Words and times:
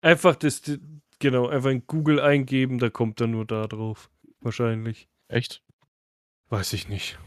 Einfach 0.00 0.36
das, 0.36 0.62
genau, 1.18 1.48
einfach 1.48 1.70
in 1.70 1.84
Google 1.88 2.20
eingeben, 2.20 2.78
da 2.78 2.88
kommt 2.88 3.20
er 3.20 3.26
nur 3.26 3.44
da 3.44 3.66
drauf. 3.66 4.10
Wahrscheinlich. 4.40 5.08
Echt? 5.26 5.64
Weiß 6.50 6.72
ich 6.72 6.88
nicht. 6.88 7.18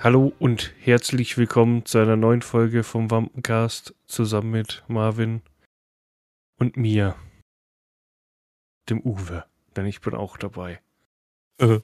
Hallo 0.00 0.32
und 0.40 0.74
herzlich 0.80 1.38
willkommen 1.38 1.86
zu 1.86 1.98
einer 1.98 2.16
neuen 2.16 2.42
Folge 2.42 2.82
vom 2.82 3.12
Wampencast 3.12 3.94
zusammen 4.04 4.50
mit 4.50 4.82
Marvin 4.88 5.42
und 6.58 6.76
mir, 6.76 7.14
dem 8.90 9.00
Uwe, 9.00 9.46
denn 9.76 9.86
ich 9.86 10.00
bin 10.00 10.14
auch 10.14 10.38
dabei. 10.38 10.82
Äh. 11.58 11.78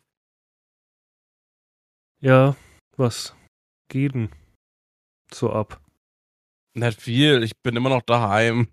Ja, 2.19 2.57
was 2.97 3.37
geht 3.87 4.15
denn 4.15 4.31
so 5.33 5.53
ab? 5.53 5.81
Nicht 6.79 7.01
viel, 7.01 7.43
ich 7.43 7.53
bin 7.63 7.77
immer 7.77 7.91
noch 7.91 8.03
daheim. 8.03 8.69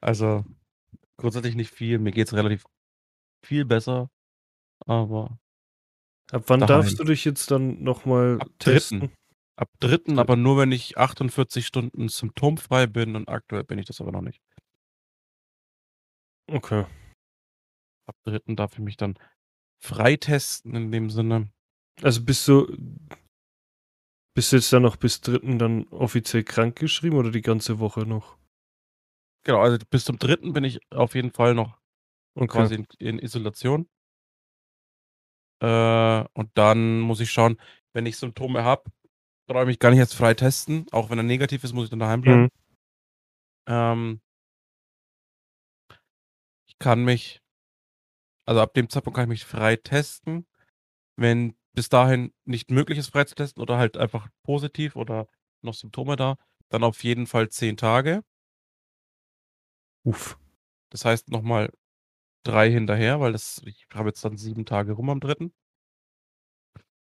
Also, 0.00 0.44
grundsätzlich 1.18 1.54
nicht 1.54 1.70
viel. 1.72 1.98
Mir 1.98 2.12
geht's 2.12 2.32
relativ 2.34 2.64
viel 3.44 3.64
besser. 3.64 4.10
Aber 4.86 5.38
Ab 6.32 6.44
wann 6.46 6.60
Daheim. 6.60 6.82
darfst 6.82 6.98
du 6.98 7.04
dich 7.04 7.24
jetzt 7.24 7.50
dann 7.50 7.82
nochmal 7.82 8.38
testen? 8.58 9.00
dritten. 9.00 9.14
ab 9.56 9.68
dritten, 9.80 10.18
aber 10.18 10.36
nur 10.36 10.58
wenn 10.58 10.72
ich 10.72 10.98
48 10.98 11.66
Stunden 11.66 12.08
symptomfrei 12.08 12.86
bin 12.86 13.14
und 13.16 13.28
aktuell 13.28 13.64
bin 13.64 13.78
ich 13.78 13.86
das 13.86 14.00
aber 14.00 14.12
noch 14.12 14.22
nicht. 14.22 14.40
Okay. 16.50 16.84
Ab 18.06 18.16
dritten 18.24 18.56
darf 18.56 18.74
ich 18.74 18.78
mich 18.80 18.96
dann 18.96 19.18
freitesten 19.82 20.74
in 20.74 20.92
dem 20.92 21.10
Sinne. 21.10 21.50
Also 22.02 22.24
bist 22.24 22.46
du 22.48 22.66
bist 24.34 24.52
du 24.52 24.56
jetzt 24.56 24.72
dann 24.72 24.82
noch 24.82 24.96
bis 24.96 25.20
dritten 25.20 25.58
dann 25.58 25.86
offiziell 25.88 26.42
krank 26.44 26.76
geschrieben 26.76 27.16
oder 27.16 27.30
die 27.30 27.42
ganze 27.42 27.78
Woche 27.78 28.00
noch? 28.00 28.36
Genau, 29.44 29.60
also 29.60 29.78
bis 29.90 30.04
zum 30.04 30.18
dritten 30.18 30.52
bin 30.52 30.64
ich 30.64 30.80
auf 30.90 31.14
jeden 31.14 31.30
Fall 31.30 31.54
noch 31.54 31.78
Okay. 32.36 32.48
quasi 32.48 32.74
in, 32.74 32.86
in 32.98 33.18
Isolation. 33.18 33.88
Äh, 35.62 36.24
und 36.34 36.50
dann 36.54 37.00
muss 37.00 37.20
ich 37.20 37.30
schauen, 37.30 37.60
wenn 37.92 38.06
ich 38.06 38.16
Symptome 38.16 38.64
habe, 38.64 38.90
brauche 39.46 39.62
ich 39.62 39.68
mich 39.68 39.78
gar 39.78 39.90
nicht 39.90 39.98
jetzt 39.98 40.14
frei 40.14 40.34
testen. 40.34 40.86
Auch 40.90 41.10
wenn 41.10 41.18
er 41.18 41.24
negativ 41.24 41.62
ist, 41.62 41.72
muss 41.72 41.84
ich 41.84 41.90
dann 41.90 42.00
daheim 42.00 42.22
bleiben. 42.22 42.42
Mhm. 42.44 42.48
Ähm, 43.68 44.20
ich 46.66 46.78
kann 46.78 47.04
mich, 47.04 47.40
also 48.46 48.60
ab 48.60 48.74
dem 48.74 48.88
Zeitpunkt 48.88 49.16
kann 49.16 49.24
ich 49.24 49.28
mich 49.28 49.44
frei 49.44 49.76
testen. 49.76 50.46
Wenn 51.16 51.54
bis 51.74 51.88
dahin 51.88 52.32
nicht 52.44 52.70
möglich 52.70 52.98
ist, 52.98 53.08
frei 53.10 53.24
zu 53.24 53.34
testen 53.34 53.62
oder 53.62 53.78
halt 53.78 53.96
einfach 53.96 54.28
positiv 54.44 54.96
oder 54.96 55.26
noch 55.62 55.74
Symptome 55.74 56.16
da, 56.16 56.36
dann 56.70 56.84
auf 56.84 57.04
jeden 57.04 57.26
Fall 57.26 57.48
zehn 57.50 57.76
Tage. 57.76 58.22
Uff. 60.04 60.38
Das 60.90 61.04
heißt 61.04 61.30
nochmal 61.30 61.70
drei 62.44 62.70
hinterher, 62.70 63.20
weil 63.20 63.32
das, 63.32 63.62
ich 63.66 63.86
habe 63.94 64.10
jetzt 64.10 64.24
dann 64.24 64.36
sieben 64.38 64.66
Tage 64.66 64.92
rum 64.94 65.10
am 65.10 65.20
dritten. 65.20 65.52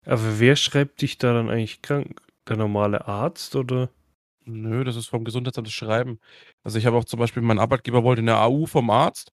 Aber 0.05 0.39
wer 0.39 0.55
schreibt 0.55 1.01
dich 1.01 1.17
da 1.19 1.33
dann 1.33 1.49
eigentlich 1.49 1.81
krank? 1.81 2.21
Der 2.47 2.57
normale 2.57 3.07
Arzt 3.07 3.55
oder? 3.55 3.89
Nö, 4.45 4.83
das 4.83 4.95
ist 4.95 5.07
vom 5.07 5.23
Gesundheitsamt 5.23 5.67
das 5.67 5.73
Schreiben. 5.73 6.19
Also 6.63 6.77
ich 6.77 6.85
habe 6.85 6.97
auch 6.97 7.05
zum 7.05 7.19
Beispiel, 7.19 7.41
mein 7.41 7.59
Arbeitgeber 7.59 8.03
wollte 8.03 8.21
eine 8.21 8.37
AU 8.37 8.65
vom 8.67 8.89
Arzt. 8.89 9.31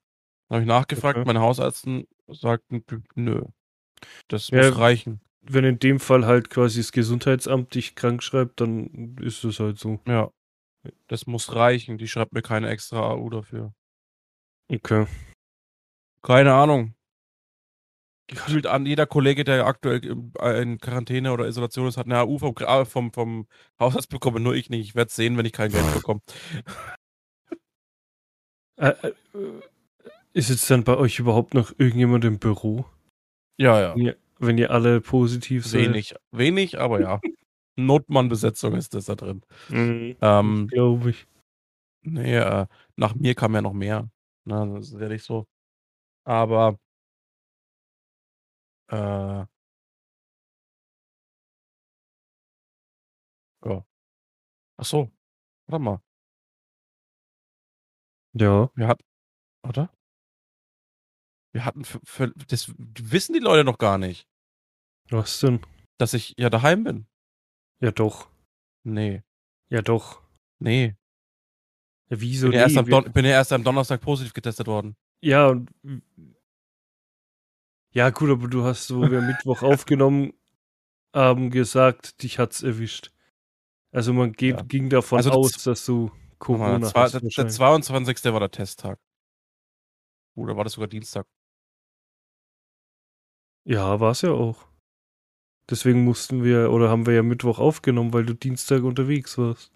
Dann 0.49 0.57
habe 0.57 0.63
ich 0.65 0.69
nachgefragt, 0.69 1.19
Okay. 1.19 1.27
meine 1.27 1.41
Hausärzten 1.41 2.07
sagten, 2.29 2.85
nö, 3.15 3.43
das 4.29 4.49
Ja, 4.49 4.69
muss 4.69 4.79
reichen. 4.79 5.21
Wenn 5.43 5.65
in 5.65 5.79
dem 5.79 5.99
Fall 5.99 6.27
halt 6.27 6.51
quasi 6.51 6.81
das 6.81 6.93
Gesundheitsamt 6.93 7.75
dich 7.75 7.95
krank 7.95 8.23
schreibt, 8.23 8.61
dann 8.61 9.17
ist 9.21 9.43
es 9.45 9.59
halt 9.59 9.79
so. 9.79 10.01
Ja, 10.07 10.31
das 11.09 11.27
muss 11.27 11.55
reichen. 11.55 11.99
Die 11.99 12.09
schreibt 12.09 12.33
mir 12.33 12.43
keine 12.43 12.69
extra 12.69 13.01
AU 13.01 13.31
dafür. 13.31 13.75
Okay. 14.69 15.07
Keine 16.23 16.55
Ahnung. 16.55 16.95
Gefühlt 18.29 18.67
an 18.67 18.87
jeder 18.87 19.07
Kollege, 19.07 19.45
der 19.45 19.67
aktuell 19.67 20.01
äh, 20.39 20.63
in 20.63 20.79
Quarantäne 20.79 21.33
oder 21.33 21.47
Isolation 21.47 21.89
ist, 21.89 21.97
hat 21.97 22.07
eine 22.07 22.21
AU 22.21 22.39
vom, 22.39 22.55
vom, 22.87 23.13
vom 23.13 23.47
Hausarzt 23.79 24.09
bekommen, 24.09 24.43
nur 24.43 24.55
ich 24.55 24.71
nicht. 24.71 24.89
Ich 24.89 24.95
werde 24.95 25.09
es 25.09 25.17
sehen, 25.17 25.37
wenn 25.37 25.45
ich 25.45 25.53
kein 25.53 25.71
Geld 25.71 25.93
bekomme. 25.93 26.21
Äh, 28.77 28.95
äh, 29.03 29.13
ist 30.33 30.49
jetzt 30.49 30.71
dann 30.71 30.85
bei 30.85 30.97
euch 30.97 31.19
überhaupt 31.19 31.53
noch 31.53 31.73
irgendjemand 31.79 32.25
im 32.25 32.39
Büro? 32.39 32.87
Ja, 33.59 33.81
ja. 33.81 33.95
Wenn 33.95 34.03
ihr, 34.03 34.17
wenn 34.39 34.59
ihr 34.59 34.71
alle 34.71 35.01
positiv 35.01 35.67
seid? 35.67 35.83
Wenig. 35.83 36.15
Wenig, 36.31 36.79
aber 36.79 37.01
ja. 37.01 37.21
Notmannbesetzung 37.77 38.75
ist 38.75 38.95
das 38.95 39.07
da 39.07 39.15
drin. 39.15 39.43
Mhm. 39.69 40.17
Ähm, 40.21 40.69
Glaube 40.69 41.11
ich. 41.11 41.27
Nee, 42.03 42.37
äh, 42.37 42.67
nach 42.97 43.15
mir 43.15 43.35
kam 43.35 43.55
ja 43.55 43.63
noch 43.63 43.73
mehr. 43.73 44.11
Na, 44.45 44.67
das 44.67 44.93
ist 44.93 45.01
ja 45.01 45.09
nicht 45.09 45.25
so. 45.25 45.47
Aber 46.25 46.79
äh, 48.91 48.97
ja. 48.97 49.47
Ach 54.77 54.85
so. 54.85 55.11
Warte 55.69 55.83
mal. 55.85 56.01
Ja. 58.35 58.71
Wir 58.75 58.89
hatten, 58.89 59.05
oder? 59.69 59.91
Wir 61.53 61.65
hatten 61.65 61.85
für, 61.85 62.01
für 62.05 62.33
das 62.49 62.73
wissen 62.77 63.35
die 63.35 63.39
Leute 63.39 63.65
noch 63.65 63.79
gar 63.79 63.99
nicht, 63.99 64.27
Was 65.11 65.41
denn? 65.41 65.61
dass 65.99 66.15
ich 66.15 66.35
ja 66.39 66.49
daheim 66.51 66.85
bin. 66.85 67.07
Ja 67.81 67.91
doch. 67.91 68.31
Nee, 68.85 69.23
Ja 69.69 69.83
doch. 69.83 70.23
nee. 70.59 70.97
Ja, 72.09 72.21
wieso 72.21 72.49
Bin 72.49 72.57
ja, 72.57 72.63
erst 72.63 72.77
nee? 72.77 72.83
Don 72.91 73.13
bin 73.13 73.25
ja 73.25 73.31
erst 73.33 73.53
am 73.53 73.65
Donnerstag 73.65 74.01
positiv 74.03 74.35
getestet 74.35 74.67
worden. 74.67 74.97
Ja, 75.23 75.49
und 75.49 75.71
ja, 77.95 78.11
gut, 78.11 78.31
aber 78.31 78.49
du 78.49 78.65
hast, 78.65 78.95
wo 78.95 79.03
wir 79.11 79.21
Mittwoch 79.21 79.63
aufgenommen 79.63 80.33
haben, 81.15 81.51
gesagt, 81.51 82.23
dich 82.23 82.39
hat's 82.39 82.63
erwischt. 82.63 83.13
Also 83.93 84.13
man 84.15 84.33
geht, 84.33 84.57
Ja. 84.57 84.63
ging 84.63 84.89
davon 84.89 85.19
Also 85.19 85.31
aus, 85.33 85.53
dass 85.63 85.85
du 85.85 86.11
Corona 86.39 86.79
mal, 86.79 86.87
hast. 86.87 86.95
der, 86.95 87.21
der 87.21 87.23
wahrscheinlich. 87.25 87.55
22. 87.55 88.25
war 88.33 88.41
der 88.41 88.51
Testtag. 88.51 88.99
Oder 90.35 90.57
war 90.57 90.65
das 90.65 90.73
sogar 90.75 90.89
Dienstag? 90.89 91.27
Ja, 93.65 94.01
war's 94.01 94.23
ja 94.23 94.31
auch. 94.33 94.67
Deswegen 95.71 96.05
mussten 96.05 96.43
wir, 96.43 96.71
oder 96.71 96.91
haben 96.91 97.07
wir 97.07 97.15
ja 97.15 97.23
Mittwoch 97.23 97.59
aufgenommen, 97.59 98.13
weil 98.13 98.27
du 98.27 98.35
Dienstag 98.35 98.83
unterwegs 98.83 99.39
warst. 99.39 99.73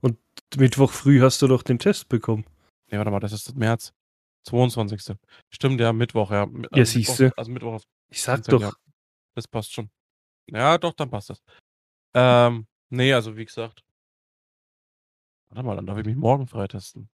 Und 0.00 0.18
Mittwoch 0.56 0.90
früh 0.90 1.20
hast 1.20 1.42
du 1.42 1.46
doch 1.46 1.62
den 1.62 1.78
Test 1.78 2.08
bekommen. 2.08 2.44
Nee, 2.90 2.98
warte 2.98 3.10
mal, 3.10 3.20
das 3.20 3.32
ist 3.32 3.54
März. 3.54 3.92
22. 4.48 5.16
Stimmt, 5.52 5.80
ja, 5.80 5.92
Mittwoch, 5.92 6.30
ja. 6.32 6.44
Mi- 6.46 6.62
Ja, 6.64 6.68
also 6.72 6.76
Mittwoch- 6.80 6.86
siehste. 6.86 7.32
Also 7.36 7.50
Mittwoch 7.52 7.74
auf 7.74 7.82
Ich 8.10 8.22
sag 8.22 8.36
Dienstag, 8.36 8.50
doch, 8.52 8.60
ja. 8.62 8.72
Das 9.36 9.46
passt 9.46 9.72
schon. 9.72 9.90
Ja, 10.50 10.76
doch, 10.78 10.94
dann 10.94 11.10
passt 11.10 11.30
das. 11.30 11.42
Ähm, 12.14 12.66
nee, 12.90 13.12
also 13.12 13.36
wie 13.36 13.44
gesagt. 13.44 13.84
Warte 15.50 15.62
mal, 15.66 15.76
dann 15.76 15.86
darf 15.86 15.98
ich 15.98 16.04
mich 16.06 16.16
morgen 16.16 16.46
freitesten. 16.46 17.08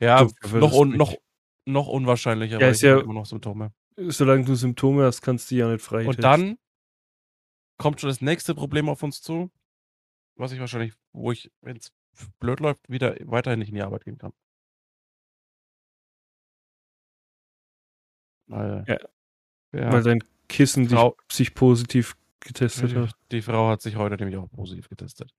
Ja, 0.00 0.24
Du 0.24 0.58
noch, 0.58 0.72
un, 0.72 0.96
noch, 0.96 1.14
noch 1.68 1.88
unwahrscheinlicher, 1.88 2.54
Ja, 2.54 2.60
weil 2.66 2.70
ist 2.70 2.78
ich 2.78 2.82
ja- 2.84 3.00
immer 3.00 3.12
noch 3.12 3.26
Symptome. 3.26 3.72
Solange 4.08 4.44
du 4.44 4.54
Symptome 4.54 5.04
hast, 5.04 5.22
kannst 5.22 5.50
du 5.50 5.54
ja 5.56 5.68
nicht 5.70 5.82
frei 5.84 6.06
Und 6.06 6.22
dann 6.22 6.58
kommt 7.78 8.00
schon 8.00 8.08
das 8.10 8.20
nächste 8.20 8.54
Problem 8.54 8.88
auf 8.88 9.02
uns 9.02 9.22
zu, 9.22 9.50
was 10.36 10.52
ich 10.52 10.60
wahrscheinlich, 10.60 10.92
wo 11.12 11.32
ich, 11.32 11.50
wenn 11.60 11.76
es 11.76 11.92
blöd 12.38 12.60
läuft, 12.60 12.88
wieder 12.88 13.16
weiterhin 13.24 13.58
nicht 13.58 13.68
in 13.68 13.74
die 13.76 13.82
Arbeit 13.82 14.04
gehen 14.04 14.18
kann. 14.18 14.32
Weil, 18.46 18.84
Ja, 18.88 18.98
ja, 19.72 19.92
Weil 19.92 20.02
dein 20.02 20.24
Kissen 20.48 20.88
Frau- 20.88 21.16
sich 21.30 21.54
positiv 21.54 22.16
getestet 22.40 22.90
die, 22.92 22.96
hat. 22.96 23.14
die 23.30 23.42
Frau 23.42 23.68
hat 23.68 23.82
sich 23.82 23.96
heute 23.96 24.16
nämlich 24.16 24.36
auch 24.36 24.50
positiv 24.50 24.88
getestet. 24.88 25.32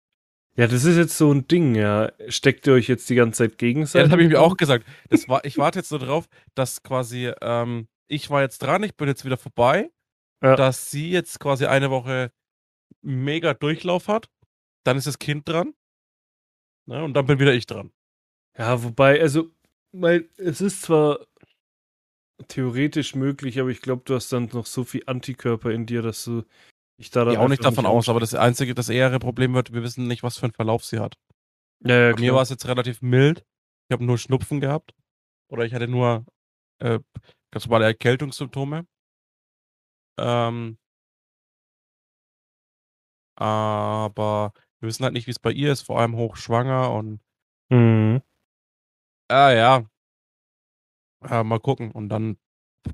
Ja, 0.55 0.67
das 0.67 0.83
ist 0.83 0.97
jetzt 0.97 1.17
so 1.17 1.31
ein 1.33 1.47
Ding, 1.47 1.75
ja. 1.75 2.11
Steckt 2.27 2.67
ihr 2.67 2.73
euch 2.73 2.87
jetzt 2.87 3.09
die 3.09 3.15
ganze 3.15 3.37
Zeit 3.39 3.51
Ja, 3.51 3.57
gegenseitig? 3.57 4.05
das 4.05 4.11
habe 4.11 4.23
ich 4.23 4.29
mir 4.29 4.41
auch 4.41 4.57
gesagt. 4.57 4.85
Das 5.09 5.27
war, 5.29 5.43
ich 5.45 5.57
warte 5.57 5.79
jetzt 5.79 5.91
nur 5.91 5.99
drauf, 5.99 6.27
dass 6.55 6.83
quasi, 6.83 7.31
ähm, 7.41 7.87
ich 8.11 8.29
war 8.29 8.41
jetzt 8.41 8.59
dran, 8.59 8.83
ich 8.83 8.95
bin 8.95 9.07
jetzt 9.07 9.23
wieder 9.25 9.37
vorbei, 9.37 9.89
Ja. 10.43 10.55
dass 10.55 10.91
sie 10.91 11.09
jetzt 11.11 11.39
quasi 11.39 11.65
eine 11.65 11.89
Woche 11.89 12.31
mega 13.01 13.53
Durchlauf 13.53 14.07
hat, 14.07 14.29
dann 14.83 14.97
ist 14.97 15.07
das 15.07 15.17
Kind 15.17 15.47
dran 15.47 15.73
ne, 16.85 17.03
und 17.03 17.13
dann 17.13 17.25
bin 17.25 17.39
wieder 17.39 17.53
ich 17.53 17.65
dran. 17.67 17.91
Ja, 18.57 18.83
wobei, 18.83 19.21
also, 19.21 19.49
weil 19.93 20.29
es 20.37 20.59
ist 20.59 20.81
zwar 20.81 21.19
theoretisch 22.47 23.15
möglich, 23.15 23.59
aber 23.59 23.69
ich 23.69 23.81
glaube, 23.81 24.01
du 24.05 24.15
hast 24.15 24.33
dann 24.33 24.49
noch 24.51 24.65
so 24.65 24.83
viel 24.83 25.03
Antikörper 25.05 25.71
in 25.71 25.85
dir, 25.85 26.01
dass 26.01 26.23
du 26.25 26.43
dich 26.99 27.11
da 27.11 27.23
dann 27.23 27.37
auch 27.37 27.47
nicht 27.47 27.63
davon 27.63 27.85
aus, 27.85 28.09
aber 28.09 28.19
das 28.19 28.33
einzige, 28.35 28.73
das 28.75 28.89
ehere 28.89 29.19
Problem 29.19 29.53
wird, 29.53 29.73
wir 29.73 29.83
wissen 29.83 30.07
nicht, 30.07 30.23
was 30.23 30.37
für 30.37 30.47
einen 30.47 30.53
Verlauf 30.53 30.83
sie 30.83 30.99
hat. 30.99 31.15
Ja, 31.83 32.09
ja, 32.09 32.13
Bei 32.13 32.19
mir 32.19 32.33
war 32.33 32.41
es 32.41 32.49
jetzt 32.49 32.67
relativ 32.67 33.01
mild. 33.01 33.45
Ich 33.87 33.93
habe 33.93 34.03
nur 34.03 34.17
Schnupfen 34.17 34.59
gehabt. 34.59 34.93
Oder 35.49 35.65
ich 35.65 35.73
hatte 35.73 35.87
nur 35.87 36.25
äh, 36.79 36.99
ganz 37.51 37.65
normale 37.65 37.85
Erkältungssymptome. 37.85 38.85
Ähm, 40.17 40.77
aber 43.35 44.53
Wir 44.79 44.87
wissen 44.87 45.03
halt 45.03 45.13
nicht, 45.13 45.27
wie 45.27 45.31
es 45.31 45.39
bei 45.39 45.51
ihr 45.51 45.71
ist, 45.71 45.81
vor 45.83 45.99
allem 45.99 46.15
hochschwanger 46.15 46.91
und 46.91 47.19
Mhm. 47.71 48.21
ah 49.29 49.51
ja. 49.51 49.85
Äh, 51.23 51.43
mal 51.43 51.59
gucken. 51.59 51.91
Und 51.91 52.09
dann 52.09 52.37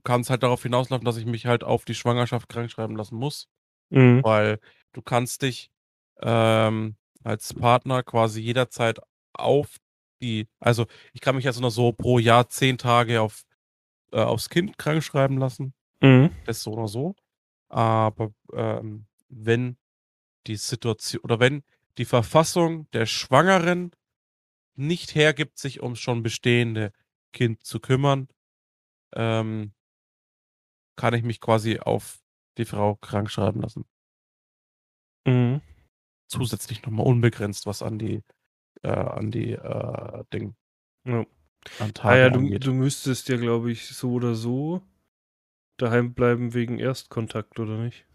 kann 0.03 0.21
es 0.21 0.29
halt 0.29 0.43
darauf 0.43 0.63
hinauslaufen, 0.63 1.05
dass 1.05 1.17
ich 1.17 1.25
mich 1.25 1.45
halt 1.45 1.63
auf 1.63 1.85
die 1.85 1.95
Schwangerschaft 1.95 2.49
krankschreiben 2.49 2.95
lassen 2.95 3.15
muss. 3.15 3.47
Mhm. 3.89 4.23
Weil 4.23 4.59
du 4.93 5.01
kannst 5.01 5.41
dich 5.43 5.71
ähm, 6.21 6.97
als 7.23 7.53
Partner 7.53 8.03
quasi 8.03 8.41
jederzeit 8.41 8.99
auf 9.33 9.77
die, 10.21 10.47
also 10.59 10.87
ich 11.13 11.21
kann 11.21 11.35
mich 11.35 11.47
also 11.47 11.61
nur 11.61 11.71
so 11.71 11.93
pro 11.93 12.19
Jahr 12.19 12.49
zehn 12.49 12.77
Tage 12.77 13.21
auf, 13.21 13.43
äh, 14.11 14.21
aufs 14.21 14.49
Kind 14.49 14.77
krankschreiben 14.77 15.37
lassen. 15.37 15.73
Mhm. 16.01 16.31
Das 16.45 16.61
so 16.61 16.71
oder 16.71 16.87
so. 16.87 17.15
Aber 17.69 18.31
ähm, 18.53 19.07
wenn 19.29 19.77
die 20.47 20.55
Situation 20.55 21.21
oder 21.23 21.39
wenn 21.39 21.63
die 21.97 22.05
Verfassung 22.05 22.89
der 22.91 23.05
Schwangeren 23.05 23.91
nicht 24.75 25.15
hergibt, 25.15 25.57
sich 25.57 25.81
ums 25.81 25.99
schon 25.99 26.23
bestehende 26.23 26.91
Kind 27.33 27.63
zu 27.63 27.79
kümmern, 27.79 28.27
ähm, 29.13 29.73
kann 30.95 31.13
ich 31.13 31.23
mich 31.23 31.39
quasi 31.39 31.79
auf 31.79 32.19
die 32.57 32.65
Frau 32.65 32.95
krank 32.95 33.29
schreiben 33.29 33.61
lassen. 33.61 33.85
Mhm. 35.25 35.61
Zusätzlich 36.27 36.83
nochmal 36.83 37.05
unbegrenzt 37.05 37.65
was 37.65 37.81
an 37.81 37.99
die, 37.99 38.23
äh, 38.83 38.89
an 38.89 39.31
die 39.31 39.53
äh, 39.53 40.23
Ding, 40.33 40.55
Ja. 41.05 41.25
An 41.79 41.89
Ah 41.89 41.93
Tagen 41.93 42.17
ja, 42.17 42.29
du, 42.29 42.59
du 42.59 42.73
müsstest 42.73 43.29
ja, 43.29 43.37
glaube 43.37 43.71
ich, 43.71 43.87
so 43.87 44.11
oder 44.13 44.35
so 44.35 44.81
daheim 45.77 46.13
bleiben 46.13 46.53
wegen 46.53 46.79
Erstkontakt, 46.79 47.59
oder 47.59 47.77
nicht? 47.77 48.05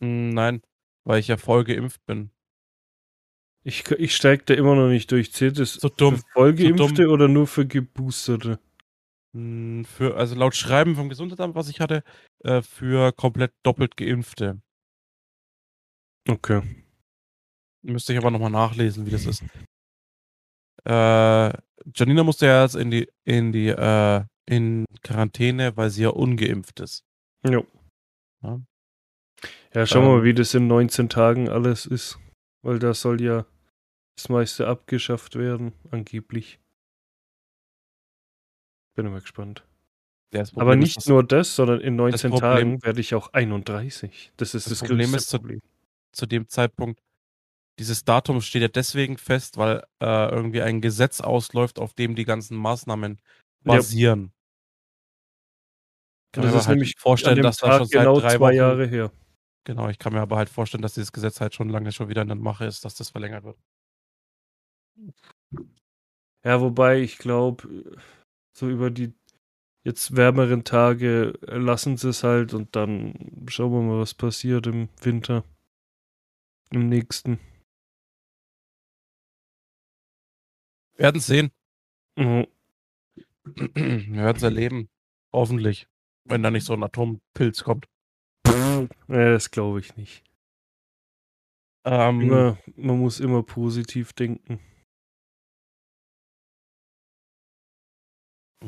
Hm, 0.00 0.30
Nein, 0.30 0.62
weil 1.04 1.20
ich 1.20 1.28
ja 1.28 1.36
voll 1.36 1.64
geimpft 1.64 2.04
bin. 2.06 2.30
Ich, 3.64 3.90
ich 3.90 4.14
steig 4.14 4.46
da 4.46 4.54
immer 4.54 4.76
noch 4.76 4.88
nicht 4.88 5.10
durch. 5.10 5.32
Zählt 5.32 5.58
es 5.58 5.74
So 5.74 5.88
dumm. 5.88 6.18
für 6.18 6.22
Vollgeimpfte 6.32 7.04
dumm. 7.04 7.12
oder 7.12 7.26
nur 7.26 7.48
für 7.48 7.66
Geboosterte? 7.66 8.60
Hm, 9.34 9.84
Für, 9.84 10.16
also 10.16 10.36
laut 10.36 10.54
Schreiben 10.54 10.94
vom 10.94 11.08
Gesundheitsamt, 11.08 11.56
was 11.56 11.68
ich 11.68 11.80
hatte, 11.80 12.04
äh, 12.44 12.62
für 12.62 13.12
komplett 13.12 13.52
doppelt 13.64 13.96
Geimpfte. 13.96 14.60
Okay. 16.28 16.62
Müsste 17.82 18.12
ich 18.12 18.18
aber 18.18 18.30
nochmal 18.30 18.50
nachlesen, 18.50 19.06
wie 19.06 19.10
das 19.10 19.26
ist. 19.26 19.42
Äh, 20.84 21.52
Janina 21.94 22.24
musste 22.24 22.46
ja 22.46 22.62
jetzt 22.62 22.74
in 22.76 22.90
die, 22.90 23.08
in 23.24 23.52
die, 23.52 23.68
äh, 23.68 24.24
in 24.46 24.84
Quarantäne, 25.02 25.76
weil 25.76 25.90
sie 25.90 26.02
ja 26.02 26.08
ungeimpft 26.10 26.80
ist. 26.80 27.04
Jo. 27.48 27.66
Ja. 28.42 28.60
Ja, 29.74 29.86
schauen 29.86 30.04
wir 30.04 30.10
mal, 30.12 30.18
Ähm. 30.18 30.24
wie 30.24 30.34
das 30.34 30.54
in 30.54 30.66
19 30.66 31.08
Tagen 31.08 31.48
alles 31.48 31.86
ist. 31.86 32.18
Weil 32.62 32.78
da 32.78 32.94
soll 32.94 33.20
ja 33.20 33.44
das 34.16 34.28
meiste 34.28 34.66
abgeschafft 34.66 35.36
werden, 35.36 35.72
angeblich. 35.90 36.58
Bin 38.96 39.06
immer 39.06 39.20
gespannt. 39.20 39.64
Aber 40.56 40.76
nicht 40.76 40.96
ist, 40.98 41.08
nur 41.08 41.22
das, 41.24 41.54
sondern 41.54 41.80
in 41.80 41.96
19 41.96 42.30
Problem- 42.30 42.40
Tagen 42.40 42.82
werde 42.82 43.00
ich 43.00 43.14
auch 43.14 43.32
31. 43.32 44.32
Das 44.36 44.54
ist 44.54 44.66
Das 44.66 44.78
das, 44.80 44.88
Problem 44.88 45.10
größte 45.12 45.16
ist, 45.16 45.28
zu- 45.28 45.38
Problem. 45.38 45.60
zu 46.12 46.26
dem 46.26 46.48
Zeitpunkt, 46.48 47.00
dieses 47.78 48.04
Datum 48.04 48.40
steht 48.40 48.62
ja 48.62 48.68
deswegen 48.68 49.18
fest, 49.18 49.56
weil 49.58 49.84
äh, 50.02 50.30
irgendwie 50.30 50.62
ein 50.62 50.80
Gesetz 50.80 51.20
ausläuft, 51.20 51.78
auf 51.78 51.94
dem 51.94 52.14
die 52.14 52.24
ganzen 52.24 52.56
Maßnahmen 52.56 53.20
Ja. 53.64 53.74
basieren. 53.74 54.32
Kann 56.32 56.44
Das 56.44 56.52
mir 56.52 56.58
ist 56.60 56.66
halt 56.68 56.76
nämlich 56.76 56.94
vorstellen, 56.98 57.42
dass 57.42 57.58
da 57.58 57.66
Tag 57.68 57.78
schon 57.78 57.86
seit 57.86 58.00
genau 58.00 58.20
drei 58.20 58.36
zwei 58.36 58.40
Wochen, 58.40 58.54
Jahre 58.54 58.86
her. 58.86 59.12
genau, 59.64 59.88
ich 59.88 59.98
kann 59.98 60.12
mir 60.12 60.20
aber 60.20 60.36
halt 60.36 60.48
vorstellen, 60.48 60.82
dass 60.82 60.94
dieses 60.94 61.12
Gesetz 61.12 61.40
halt 61.40 61.54
schon 61.54 61.68
lange 61.68 61.92
schon 61.92 62.08
wieder 62.08 62.22
in 62.22 62.28
der 62.28 62.36
Mache 62.36 62.64
ist, 62.66 62.84
dass 62.84 62.94
das 62.94 63.10
verlängert 63.10 63.44
wird. 63.44 63.58
Ja, 66.44 66.60
wobei 66.60 67.00
ich 67.00 67.18
glaube, 67.18 67.68
so 68.56 68.68
über 68.68 68.90
die 68.90 69.14
jetzt 69.84 70.16
wärmeren 70.16 70.64
Tage 70.64 71.38
lassen 71.42 71.96
sie 71.96 72.08
es 72.10 72.22
halt 72.22 72.54
und 72.54 72.76
dann 72.76 73.46
schauen 73.48 73.72
wir 73.72 73.82
mal, 73.82 74.00
was 74.00 74.14
passiert 74.14 74.66
im 74.66 74.88
Winter. 75.02 75.44
Im 76.70 76.88
nächsten. 76.88 77.38
Werden 80.96 81.18
es 81.18 81.26
sehen. 81.26 81.50
Mhm. 82.16 82.46
Wir 83.44 84.22
werden 84.24 84.36
es 84.36 84.42
erleben. 84.42 84.88
Hoffentlich. 85.32 85.86
Wenn 86.24 86.42
da 86.42 86.50
nicht 86.50 86.64
so 86.64 86.72
ein 86.72 86.82
Atompilz 86.82 87.62
kommt. 87.62 87.86
Ja, 88.46 88.86
das 89.08 89.50
glaube 89.50 89.80
ich 89.80 89.96
nicht. 89.96 90.24
Ähm, 91.84 92.20
Immer, 92.20 92.58
man 92.74 92.98
muss 92.98 93.20
immer 93.20 93.42
positiv 93.44 94.12
denken. 94.12 94.58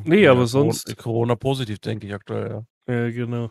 Nee, 0.04 0.28
aber 0.28 0.46
sonst- 0.46 0.96
Corona 0.96 1.34
positiv, 1.34 1.80
denke 1.80 2.06
ich 2.06 2.14
aktuell, 2.14 2.50
ja. 2.86 2.94
Ja, 2.94 3.10
genau. 3.10 3.50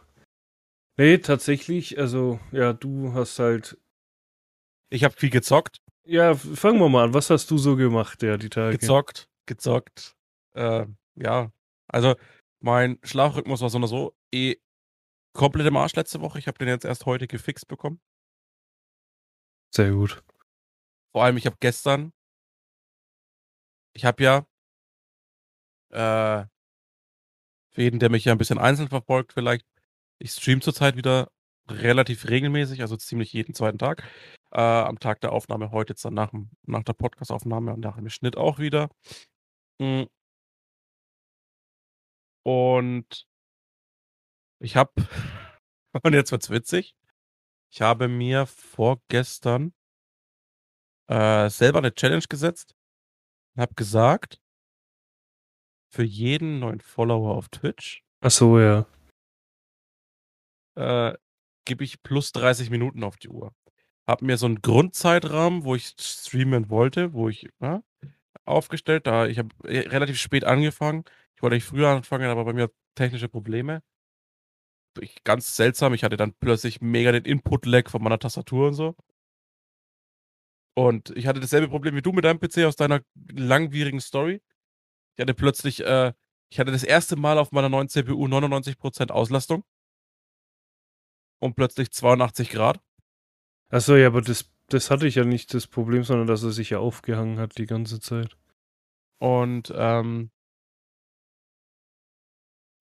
Nee, 0.98 1.18
tatsächlich, 1.18 2.00
also, 2.00 2.40
ja, 2.52 2.74
du 2.74 3.14
hast 3.14 3.40
halt. 3.40 3.78
Ich 4.90 5.04
habe 5.04 5.14
viel 5.16 5.30
gezockt. 5.30 5.80
Ja, 6.10 6.36
fangen 6.36 6.80
wir 6.80 6.88
mal 6.88 7.06
an. 7.06 7.14
Was 7.14 7.30
hast 7.30 7.52
du 7.52 7.58
so 7.58 7.76
gemacht, 7.76 8.24
ja, 8.24 8.38
die 8.38 8.50
Tage? 8.50 8.78
Gezockt, 8.78 9.30
gezockt. 9.46 10.16
Äh, 10.54 10.86
ja. 11.16 11.52
Also, 11.90 12.16
mein 12.60 12.98
Schlafrhythmus 13.04 13.60
war 13.60 13.70
so 13.70 13.78
oder 13.78 13.88
so 13.88 14.16
eh 14.34 14.56
komplett 15.34 15.68
im 15.68 15.76
Arsch 15.76 15.96
letzte 15.96 16.22
Woche. 16.22 16.40
Ich 16.40 16.48
habe 16.48 16.58
den 16.60 16.70
jetzt 16.70 16.86
erst 16.86 17.06
heute 17.06 17.28
gefixt 17.28 17.68
bekommen. 17.68 18.00
Sehr 19.76 19.92
gut. 19.92 20.24
Vor 21.12 21.26
allem, 21.26 21.36
ich 21.36 21.46
habe 21.46 21.58
gestern. 21.60 22.14
Ich 23.94 24.06
habe 24.06 24.24
ja. 24.24 24.48
Äh, 25.90 26.48
für 27.72 27.82
jeden, 27.82 28.00
der 28.00 28.10
mich 28.10 28.24
ja 28.24 28.32
ein 28.32 28.38
bisschen 28.38 28.60
einzeln 28.60 28.88
verfolgt, 28.88 29.34
vielleicht. 29.34 29.66
Ich 30.20 30.32
stream 30.32 30.62
zurzeit 30.62 30.96
wieder 30.96 31.30
relativ 31.70 32.30
regelmäßig, 32.30 32.82
also 32.82 32.96
ziemlich 32.96 33.34
jeden 33.34 33.54
zweiten 33.54 33.78
Tag. 33.78 34.04
Äh, 34.58 34.62
am 34.62 34.98
Tag 34.98 35.22
der 35.22 35.34
Aufnahme 35.34 35.70
heute, 35.70 35.94
jetzt 35.94 36.04
dann 36.04 36.16
nach, 36.16 36.34
nach 36.64 36.84
der 36.84 36.94
Podcast-Aufnahme 36.94 37.74
und 37.74 37.82
nach 37.82 37.98
dem 37.98 38.10
Schnitt 38.10 38.38
auch 38.38 38.58
wieder. 38.58 38.90
Mm. 39.80 40.06
Und 42.44 43.28
ich 44.60 44.76
habe, 44.76 44.94
und 46.04 46.14
jetzt 46.14 46.32
wird's 46.32 46.50
witzig, 46.50 46.96
ich 47.72 47.82
habe 47.82 48.08
mir 48.08 48.48
vorgestern 48.48 49.76
äh, 51.08 51.52
selber 51.52 51.78
eine 51.78 51.94
Challenge 51.94 52.26
gesetzt 52.28 52.76
und 53.56 53.62
habe 53.62 53.76
gesagt, 53.76 54.42
für 55.94 56.04
jeden 56.04 56.60
neuen 56.60 56.82
Follower 56.82 57.36
auf 57.36 57.50
Twitch 57.50 58.04
Ach 58.22 58.32
so, 58.32 58.60
ja. 58.60 58.88
äh, 60.76 61.16
gebe 61.66 61.84
ich 61.84 62.02
plus 62.02 62.32
30 62.32 62.72
Minuten 62.72 63.04
auf 63.04 63.18
die 63.18 63.30
Uhr. 63.30 63.54
Hab 64.08 64.22
mir 64.22 64.38
so 64.38 64.46
einen 64.46 64.62
Grundzeitrahmen, 64.62 65.64
wo 65.66 65.76
ich 65.76 65.94
streamen 66.00 66.70
wollte, 66.70 67.14
wo 67.14 67.30
ich 67.30 67.50
ja, 67.60 67.84
aufgestellt. 68.46 69.08
Da 69.08 69.28
ich 69.28 69.38
habe 69.40 69.50
relativ 69.66 70.18
spät 70.20 70.46
angefangen. 70.46 71.04
Ich 71.36 71.42
wollte 71.44 71.56
eigentlich 71.56 71.66
früher 71.66 71.90
anfangen, 71.90 72.30
aber 72.30 72.46
bei 72.46 72.54
mir 72.54 72.72
technische 72.96 73.30
Probleme. 73.30 73.84
Ich, 75.00 75.24
ganz 75.24 75.56
seltsam. 75.56 75.94
Ich 75.94 76.04
hatte 76.04 76.18
dann 76.18 76.34
plötzlich 76.34 76.82
mega 76.82 77.12
den 77.12 77.26
Input-Lag 77.26 77.90
von 77.90 78.02
meiner 78.02 78.20
Tastatur 78.20 78.68
und 78.70 78.74
so. 78.74 78.96
Und 80.76 81.10
ich 81.18 81.28
hatte 81.28 81.40
dasselbe 81.40 81.70
Problem 81.70 81.96
wie 81.96 82.02
du 82.02 82.12
mit 82.12 82.24
deinem 82.24 82.40
PC 82.40 82.66
aus 82.66 82.76
deiner 82.76 83.02
langwierigen 83.32 84.00
Story. 84.00 84.42
Ich 85.16 85.22
hatte 85.22 85.34
plötzlich, 85.34 85.84
äh, 85.84 86.14
ich 86.52 86.60
hatte 86.60 86.72
das 86.72 86.84
erste 86.84 87.16
Mal 87.16 87.40
auf 87.40 87.52
meiner 87.52 87.70
neuen 87.70 87.90
CPU 87.90 88.28
99% 88.28 89.12
Auslastung. 89.12 89.64
Und 91.40 91.56
plötzlich 91.56 91.92
82 91.92 92.50
Grad. 92.52 92.80
Ach 93.70 93.82
so, 93.82 93.96
ja, 93.96 94.08
aber 94.08 94.22
das, 94.22 94.50
das 94.68 94.90
hatte 94.92 95.08
ich 95.08 95.16
ja 95.16 95.26
nicht 95.26 95.54
das 95.54 95.68
Problem, 95.68 96.04
sondern 96.04 96.28
dass 96.28 96.44
er 96.44 96.52
sich 96.52 96.70
ja 96.70 96.80
aufgehangen 96.80 97.40
hat 97.40 97.58
die 97.58 97.66
ganze 97.66 98.00
Zeit. 98.00 98.38
Und 99.20 99.74
ähm, 99.76 100.32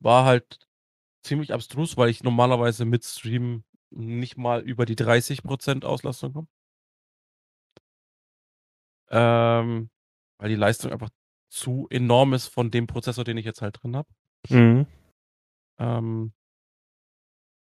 war 0.00 0.24
halt 0.24 0.58
ziemlich 1.22 1.52
abstrus, 1.52 1.96
weil 1.96 2.10
ich 2.10 2.22
normalerweise 2.22 2.84
mit 2.84 3.04
Stream 3.04 3.64
nicht 3.90 4.36
mal 4.36 4.60
über 4.62 4.86
die 4.86 4.96
30% 4.96 5.84
Auslastung 5.84 6.32
komme. 6.32 6.48
Ähm, 9.10 9.90
weil 10.38 10.48
die 10.48 10.56
Leistung 10.56 10.92
einfach 10.92 11.10
zu 11.48 11.86
enorm 11.90 12.34
ist 12.34 12.48
von 12.48 12.70
dem 12.70 12.86
Prozessor, 12.86 13.24
den 13.24 13.38
ich 13.38 13.44
jetzt 13.44 13.62
halt 13.62 13.82
drin 13.82 13.96
habe. 13.96 14.08
Mhm. 14.50 14.86
Ähm, 15.78 16.32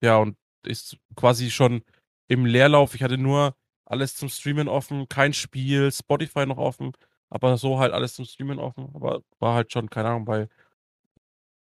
ja, 0.03 0.19
und 0.19 0.37
ist 0.65 0.99
quasi 1.15 1.51
schon 1.51 1.83
im 2.29 2.47
Leerlauf. 2.47 2.95
Ich 2.95 3.03
hatte 3.03 3.19
nur 3.19 3.57
alles 3.85 4.17
zum 4.17 4.29
Streamen 4.29 4.69
offen, 4.69 5.09
kein 5.09 5.33
Spiel, 5.33 5.93
Spotify 5.93 6.47
noch 6.47 6.59
offen, 6.59 6.93
aber 7.31 7.57
so 7.57 7.79
halt 7.79 7.93
alles 7.93 8.15
zum 8.15 8.25
Streamen 8.25 8.59
offen. 8.59 8.91
Aber 8.95 9.23
war 9.39 9.55
halt 9.55 9.73
schon, 9.73 9.91
keine 9.91 10.09
Ahnung, 10.11 10.25
bei 10.25 10.49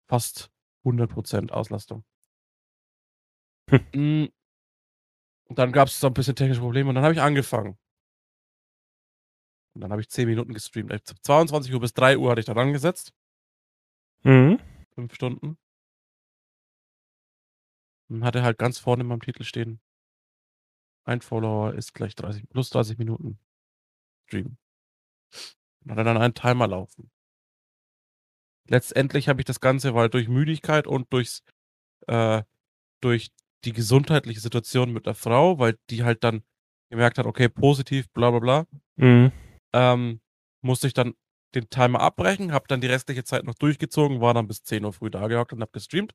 fast 0.09 0.49
100% 0.83 1.51
Auslastung. 1.53 2.03
Hm. 3.69 3.79
Mm, 3.95 4.27
Und 5.49 5.59
dann 5.59 5.71
gab 5.73 5.87
es 5.89 5.99
so 5.99 6.07
ein 6.07 6.13
bisschen 6.13 6.35
technische 6.35 6.61
Probleme 6.61 6.87
und 6.89 6.95
dann 6.95 7.03
habe 7.03 7.13
ich 7.13 7.21
angefangen. 7.21 7.77
Und 9.75 9.81
dann 9.81 9.91
habe 9.91 10.01
ich 10.01 10.09
10 10.09 10.27
Minuten 10.27 10.53
gestreamt. 10.53 10.91
22 11.21 11.73
Uhr 11.73 11.79
bis 11.79 11.93
3 11.93 12.17
Uhr 12.17 12.31
hatte 12.31 12.39
ich 12.41 12.45
dann 12.45 12.57
angesetzt. 12.57 13.13
Mhm. 14.23 14.59
Fünf 14.93 15.13
Stunden. 15.15 15.57
Und 18.09 18.25
hatte 18.25 18.43
halt 18.43 18.57
ganz 18.57 18.79
vorne 18.79 19.03
in 19.03 19.07
meinem 19.07 19.21
Titel 19.21 19.43
stehen. 19.45 19.79
Ein 21.07 21.21
Follower 21.21 21.73
ist 21.73 21.93
gleich 21.93 22.15
30, 22.15 22.49
plus 22.49 22.69
30 22.69 22.97
Minuten 22.97 23.39
Stream. 24.27 24.57
Und 25.85 25.91
hatte 25.91 26.03
dann 26.03 26.17
einen 26.17 26.33
Timer 26.33 26.67
laufen. 26.67 27.09
Letztendlich 28.69 29.29
habe 29.29 29.39
ich 29.39 29.45
das 29.45 29.61
Ganze, 29.61 29.95
weil 29.95 30.09
durch 30.09 30.27
Müdigkeit 30.27 30.85
und 30.85 31.11
durchs, 31.13 31.43
äh, 32.07 32.43
durch 33.01 33.31
die 33.63 33.71
gesundheitliche 33.71 34.41
Situation 34.41 34.91
mit 34.91 35.05
der 35.05 35.15
Frau, 35.15 35.59
weil 35.59 35.79
die 35.89 36.03
halt 36.03 36.25
dann 36.25 36.43
gemerkt 36.89 37.17
hat, 37.17 37.25
okay, 37.25 37.47
positiv, 37.47 38.09
bla 38.11 38.31
bla 38.31 38.39
bla, 38.39 38.67
Mhm. 38.97 39.31
ähm, 39.73 40.19
musste 40.61 40.87
ich 40.87 40.93
dann 40.93 41.15
den 41.55 41.69
Timer 41.69 42.01
abbrechen, 42.01 42.51
habe 42.51 42.67
dann 42.67 42.81
die 42.81 42.87
restliche 42.87 43.23
Zeit 43.23 43.45
noch 43.45 43.55
durchgezogen, 43.55 44.19
war 44.19 44.33
dann 44.33 44.47
bis 44.47 44.63
10 44.63 44.83
Uhr 44.83 44.91
früh 44.91 45.09
da 45.09 45.25
gehockt 45.27 45.53
und 45.53 45.61
habe 45.61 45.71
gestreamt. 45.71 46.13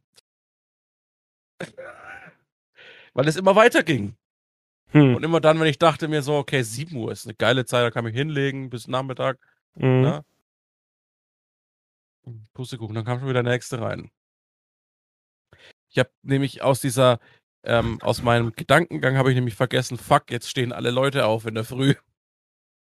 Weil 3.15 3.29
es 3.29 3.37
immer 3.37 3.57
weiterging. 3.57 4.17
Hm. 4.93 5.17
Und 5.17 5.23
immer 5.25 5.41
dann, 5.41 5.59
wenn 5.61 5.67
ich 5.67 5.79
dachte 5.79 6.09
mir 6.09 6.23
so, 6.23 6.35
okay, 6.37 6.63
7 6.63 6.97
Uhr 6.97 7.13
ist 7.13 7.27
eine 7.27 7.35
geile 7.35 7.65
Zeit, 7.65 7.85
da 7.85 7.91
kann 7.91 8.07
ich 8.07 8.15
hinlegen 8.15 8.71
bis 8.71 8.89
Nachmittag. 8.89 9.39
Mhm. 9.75 10.01
Ne? 10.03 10.25
Pustekuchen, 12.55 12.95
dann 12.95 13.05
kam 13.05 13.19
schon 13.19 13.29
wieder 13.29 13.43
der 13.43 13.53
nächste 13.53 13.81
rein. 13.81 14.11
Ich 15.91 15.99
habe 15.99 16.11
nämlich 16.23 16.63
aus 16.63 16.81
dieser, 16.81 17.19
ähm, 17.65 17.99
aus 18.03 18.23
meinem 18.23 18.53
Gedankengang 18.53 19.17
habe 19.17 19.31
ich 19.31 19.35
nämlich 19.35 19.55
vergessen, 19.55 19.99
fuck, 19.99 20.31
jetzt 20.31 20.49
stehen 20.49 20.73
alle 20.73 20.91
Leute 20.91 21.27
auf 21.27 21.47
in 21.47 21.55
der 21.55 21.65
Früh. 21.65 21.95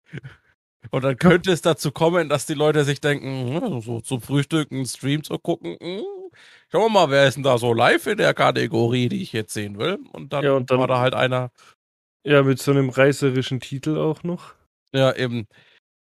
Und 0.91 1.03
dann 1.03 1.17
könnte 1.17 1.51
es 1.51 1.61
dazu 1.61 1.91
kommen, 1.91 2.29
dass 2.29 2.45
die 2.45 2.53
Leute 2.53 2.85
sich 2.85 3.01
denken, 3.01 3.61
hm, 3.61 3.81
so 3.81 3.99
zum 3.99 4.21
Frühstück 4.21 4.71
einen 4.71 4.85
Stream 4.85 5.23
zu 5.23 5.37
gucken, 5.37 5.75
hm, 5.81 6.01
schauen 6.71 6.83
wir 6.83 6.89
mal, 6.89 7.09
wer 7.09 7.27
ist 7.27 7.35
denn 7.35 7.43
da 7.43 7.57
so 7.57 7.73
live 7.73 8.07
in 8.07 8.17
der 8.17 8.33
Kategorie, 8.33 9.09
die 9.09 9.21
ich 9.21 9.33
jetzt 9.33 9.53
sehen 9.53 9.77
will. 9.77 9.97
Und 10.13 10.31
dann, 10.33 10.43
Ja, 10.45 10.53
und 10.53 10.71
dann- 10.71 10.79
war 10.79 10.87
da 10.87 10.99
halt 10.99 11.13
einer, 11.13 11.51
Ja, 12.27 12.43
mit 12.43 12.59
so 12.59 12.71
einem 12.71 12.89
reißerischen 12.89 13.61
Titel 13.61 13.97
auch 13.97 14.21
noch. 14.23 14.53
Ja, 14.93 15.15
eben. 15.15 15.47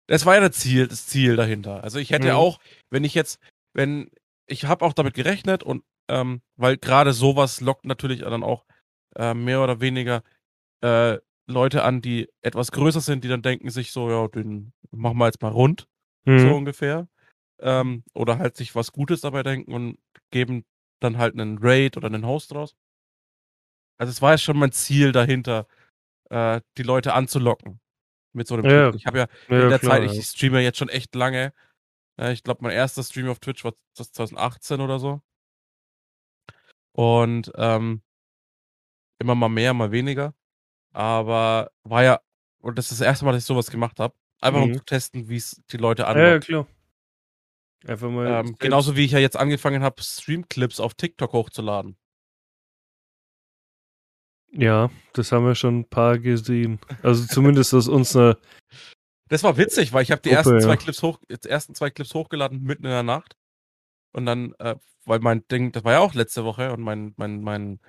Das 0.06 0.24
war 0.24 0.36
ja 0.36 0.40
das 0.40 0.58
Ziel, 0.58 0.88
das 0.88 1.06
Ziel 1.06 1.36
dahinter. 1.36 1.84
Also 1.84 1.98
ich 1.98 2.10
hätte 2.10 2.30
Mhm. 2.30 2.36
auch, 2.36 2.60
wenn 2.90 3.04
ich 3.04 3.12
jetzt, 3.14 3.38
wenn, 3.74 4.10
ich 4.46 4.64
habe 4.64 4.86
auch 4.86 4.94
damit 4.94 5.12
gerechnet 5.12 5.62
und 5.62 5.84
ähm, 6.08 6.40
weil 6.56 6.78
gerade 6.78 7.12
sowas 7.12 7.60
lockt 7.60 7.84
natürlich 7.84 8.20
dann 8.20 8.42
auch 8.42 8.64
äh, 9.16 9.34
mehr 9.34 9.62
oder 9.62 9.80
weniger 9.80 10.22
äh, 10.82 11.18
Leute 11.46 11.82
an, 11.84 12.00
die 12.00 12.30
etwas 12.40 12.72
größer 12.72 13.02
sind, 13.02 13.22
die 13.24 13.28
dann 13.28 13.42
denken 13.42 13.68
sich 13.68 13.92
so, 13.92 14.08
ja, 14.10 14.26
den 14.28 14.72
machen 14.92 15.18
wir 15.18 15.26
jetzt 15.26 15.42
mal 15.42 15.52
rund, 15.52 15.88
Mhm. 16.24 16.38
so 16.38 16.54
ungefähr. 16.54 17.06
Ähm, 17.60 18.02
oder 18.14 18.38
halt 18.38 18.56
sich 18.56 18.74
was 18.74 18.92
Gutes 18.92 19.20
dabei 19.20 19.42
denken 19.42 19.74
und 19.74 19.98
geben 20.30 20.64
dann 21.00 21.18
halt 21.18 21.34
einen 21.34 21.58
Raid 21.58 21.98
oder 21.98 22.06
einen 22.06 22.26
Host 22.26 22.54
raus. 22.54 22.74
Also 23.98 24.10
es 24.10 24.22
war 24.22 24.32
ja 24.32 24.38
schon 24.38 24.58
mein 24.58 24.72
Ziel 24.72 25.12
dahinter, 25.12 25.66
äh, 26.30 26.60
die 26.78 26.82
Leute 26.82 27.14
anzulocken 27.14 27.80
mit 28.32 28.46
so 28.48 28.54
einem 28.54 28.64
Ja. 28.64 28.94
Ich 28.94 29.06
habe 29.06 29.18
ja 29.18 29.26
ja, 29.48 29.62
in 29.64 29.68
der 29.70 29.78
klar, 29.78 30.00
Zeit, 30.00 30.10
ich 30.10 30.26
streame 30.26 30.60
jetzt 30.60 30.78
schon 30.78 30.88
echt 30.88 31.14
lange. 31.14 31.52
Ja, 32.18 32.30
ich 32.30 32.42
glaube, 32.42 32.62
mein 32.62 32.72
erster 32.72 33.02
Stream 33.02 33.28
auf 33.28 33.40
Twitch 33.40 33.64
war 33.64 33.74
das 33.96 34.12
2018 34.12 34.80
oder 34.80 34.98
so. 34.98 35.20
Und 36.92 37.50
ähm, 37.56 38.02
immer 39.18 39.34
mal 39.34 39.48
mehr, 39.48 39.74
mal 39.74 39.90
weniger. 39.90 40.34
Aber 40.92 41.70
war 41.82 42.04
ja, 42.04 42.20
und 42.60 42.78
das 42.78 42.92
ist 42.92 43.00
das 43.00 43.06
erste 43.06 43.24
Mal, 43.24 43.32
dass 43.32 43.42
ich 43.42 43.46
sowas 43.46 43.70
gemacht 43.70 43.98
habe. 43.98 44.14
Einfach 44.40 44.62
um 44.62 44.68
Mhm. 44.70 44.74
zu 44.78 44.84
testen, 44.84 45.28
wie 45.28 45.36
es 45.36 45.60
die 45.70 45.76
Leute 45.76 46.02
Ja, 46.02 46.16
ja, 46.16 46.26
anlockt. 46.26 46.44
klar. 46.46 46.66
Einfach 47.86 48.10
mal. 48.10 48.26
ähm, 48.26 48.56
genauso 48.58 48.96
wie 48.96 49.04
ich 49.04 49.10
ja 49.12 49.18
jetzt 49.18 49.36
angefangen 49.36 49.82
habe, 49.82 50.02
Streamclips 50.02 50.80
auf 50.80 50.94
TikTok 50.94 51.32
hochzuladen. 51.32 51.96
Ja, 54.56 54.90
das 55.12 55.32
haben 55.32 55.44
wir 55.44 55.54
schon 55.54 55.80
ein 55.80 55.88
paar 55.88 56.18
gesehen. 56.18 56.78
Also 57.02 57.26
zumindest 57.26 57.74
aus 57.74 57.88
unserer. 57.88 58.38
Das 59.28 59.42
war 59.42 59.56
witzig, 59.56 59.92
weil 59.92 60.02
ich 60.02 60.10
habe 60.10 60.22
die 60.22 60.30
Gruppe, 60.30 60.50
ersten 60.50 60.60
zwei 60.60 60.70
ja. 60.70 60.76
Clips 60.76 61.02
hoch, 61.02 61.18
die 61.28 61.48
ersten 61.48 61.74
zwei 61.74 61.90
Clips 61.90 62.14
hochgeladen 62.14 62.62
mitten 62.62 62.84
in 62.84 62.90
der 62.90 63.02
Nacht. 63.02 63.36
Und 64.12 64.26
dann, 64.26 64.54
äh, 64.58 64.76
weil 65.04 65.18
mein 65.18 65.46
Ding, 65.48 65.72
das 65.72 65.84
war 65.84 65.94
ja 65.94 65.98
auch 66.00 66.14
letzte 66.14 66.44
Woche 66.44 66.72
und 66.72 66.82
mein, 66.82 67.14
mein, 67.16 67.42
mein, 67.42 67.80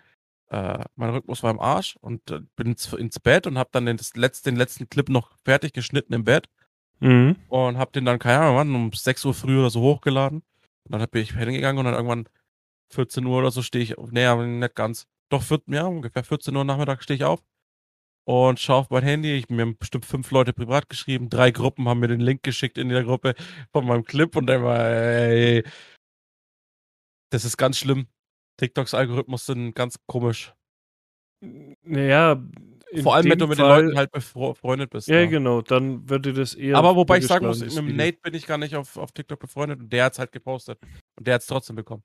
äh, 0.49 0.83
mein 0.95 1.09
Rhythmus 1.11 1.43
war 1.43 1.51
im 1.51 1.59
Arsch 1.59 1.97
und 2.01 2.31
äh, 2.31 2.41
bin 2.55 2.67
ins, 2.67 2.91
ins 2.93 3.19
Bett 3.19 3.45
und 3.45 3.57
habe 3.57 3.69
dann 3.71 3.85
den, 3.85 3.99
letzte, 4.15 4.49
den 4.49 4.57
letzten 4.57 4.89
Clip 4.89 5.09
noch 5.09 5.37
fertig 5.43 5.73
geschnitten 5.73 6.13
im 6.13 6.23
Bett 6.23 6.49
Mhm. 6.99 7.35
und 7.49 7.77
habe 7.77 7.91
den 7.91 8.05
dann, 8.05 8.19
keine 8.19 8.39
Ahnung, 8.45 8.85
um 8.85 8.93
6 8.93 9.25
Uhr 9.25 9.33
früh 9.33 9.59
oder 9.59 9.69
so 9.69 9.81
hochgeladen. 9.81 10.43
Und 10.83 10.91
dann 10.91 11.05
bin 11.09 11.21
ich 11.21 11.33
hingegangen 11.33 11.79
und 11.79 11.85
dann 11.85 11.93
irgendwann 11.93 12.29
14 12.91 13.25
Uhr 13.25 13.37
oder 13.39 13.51
so 13.51 13.61
stehe 13.61 13.83
ich, 13.83 13.97
auf, 13.97 14.11
nee, 14.11 14.25
aber 14.25 14.45
nicht 14.45 14.75
ganz, 14.75 15.07
doch 15.29 15.43
14, 15.43 15.73
ja, 15.73 15.85
ungefähr 15.85 16.23
14 16.23 16.55
Uhr 16.55 16.63
Nachmittag 16.63 17.03
stehe 17.03 17.15
ich 17.15 17.23
auf 17.23 17.43
und 18.25 18.59
schaue 18.59 18.77
auf 18.77 18.89
mein 18.89 19.03
Handy. 19.03 19.35
Ich, 19.35 19.49
mir 19.49 19.63
haben 19.63 19.77
bestimmt 19.77 20.05
fünf 20.05 20.31
Leute 20.31 20.53
privat 20.53 20.89
geschrieben, 20.89 21.29
drei 21.29 21.51
Gruppen 21.51 21.87
haben 21.87 21.99
mir 21.99 22.07
den 22.07 22.19
Link 22.19 22.43
geschickt 22.43 22.77
in 22.77 22.89
der 22.89 23.03
Gruppe 23.03 23.35
von 23.71 23.85
meinem 23.85 24.03
Clip 24.03 24.35
und 24.35 24.47
dann 24.47 24.63
war, 24.63 24.79
ey, 24.79 25.63
das 27.31 27.45
ist 27.45 27.57
ganz 27.57 27.77
schlimm. 27.77 28.07
TikToks 28.57 28.93
Algorithmus 28.93 29.45
sind 29.45 29.73
ganz 29.73 29.99
komisch. 30.07 30.53
Naja. 31.83 32.41
Vor 33.01 33.15
allem, 33.15 33.29
wenn 33.29 33.39
du 33.39 33.47
mit 33.47 33.57
Fall- 33.57 33.81
den 33.81 33.85
Leuten 33.87 33.97
halt 33.97 34.11
befreundet 34.11 34.89
bist. 34.89 35.07
Ja, 35.07 35.17
ne? 35.17 35.27
genau, 35.27 35.61
dann 35.61 36.09
würde 36.09 36.31
das 36.33 36.53
eher. 36.53 36.77
Aber 36.77 36.95
wobei 36.95 37.17
ich 37.17 37.27
sagen 37.27 37.45
muss, 37.45 37.59
mit 37.59 37.75
dem. 37.75 37.95
Nate 37.95 38.19
bin 38.21 38.33
ich 38.33 38.45
gar 38.45 38.57
nicht 38.57 38.75
auf, 38.75 38.95
auf 38.95 39.11
TikTok 39.11 39.39
befreundet 39.39 39.81
und 39.81 39.91
der 39.91 40.05
hat's 40.05 40.19
halt 40.19 40.31
gepostet. 40.31 40.79
Und 41.17 41.27
der 41.27 41.35
hat's 41.35 41.47
trotzdem 41.47 41.75
bekommen. 41.75 42.03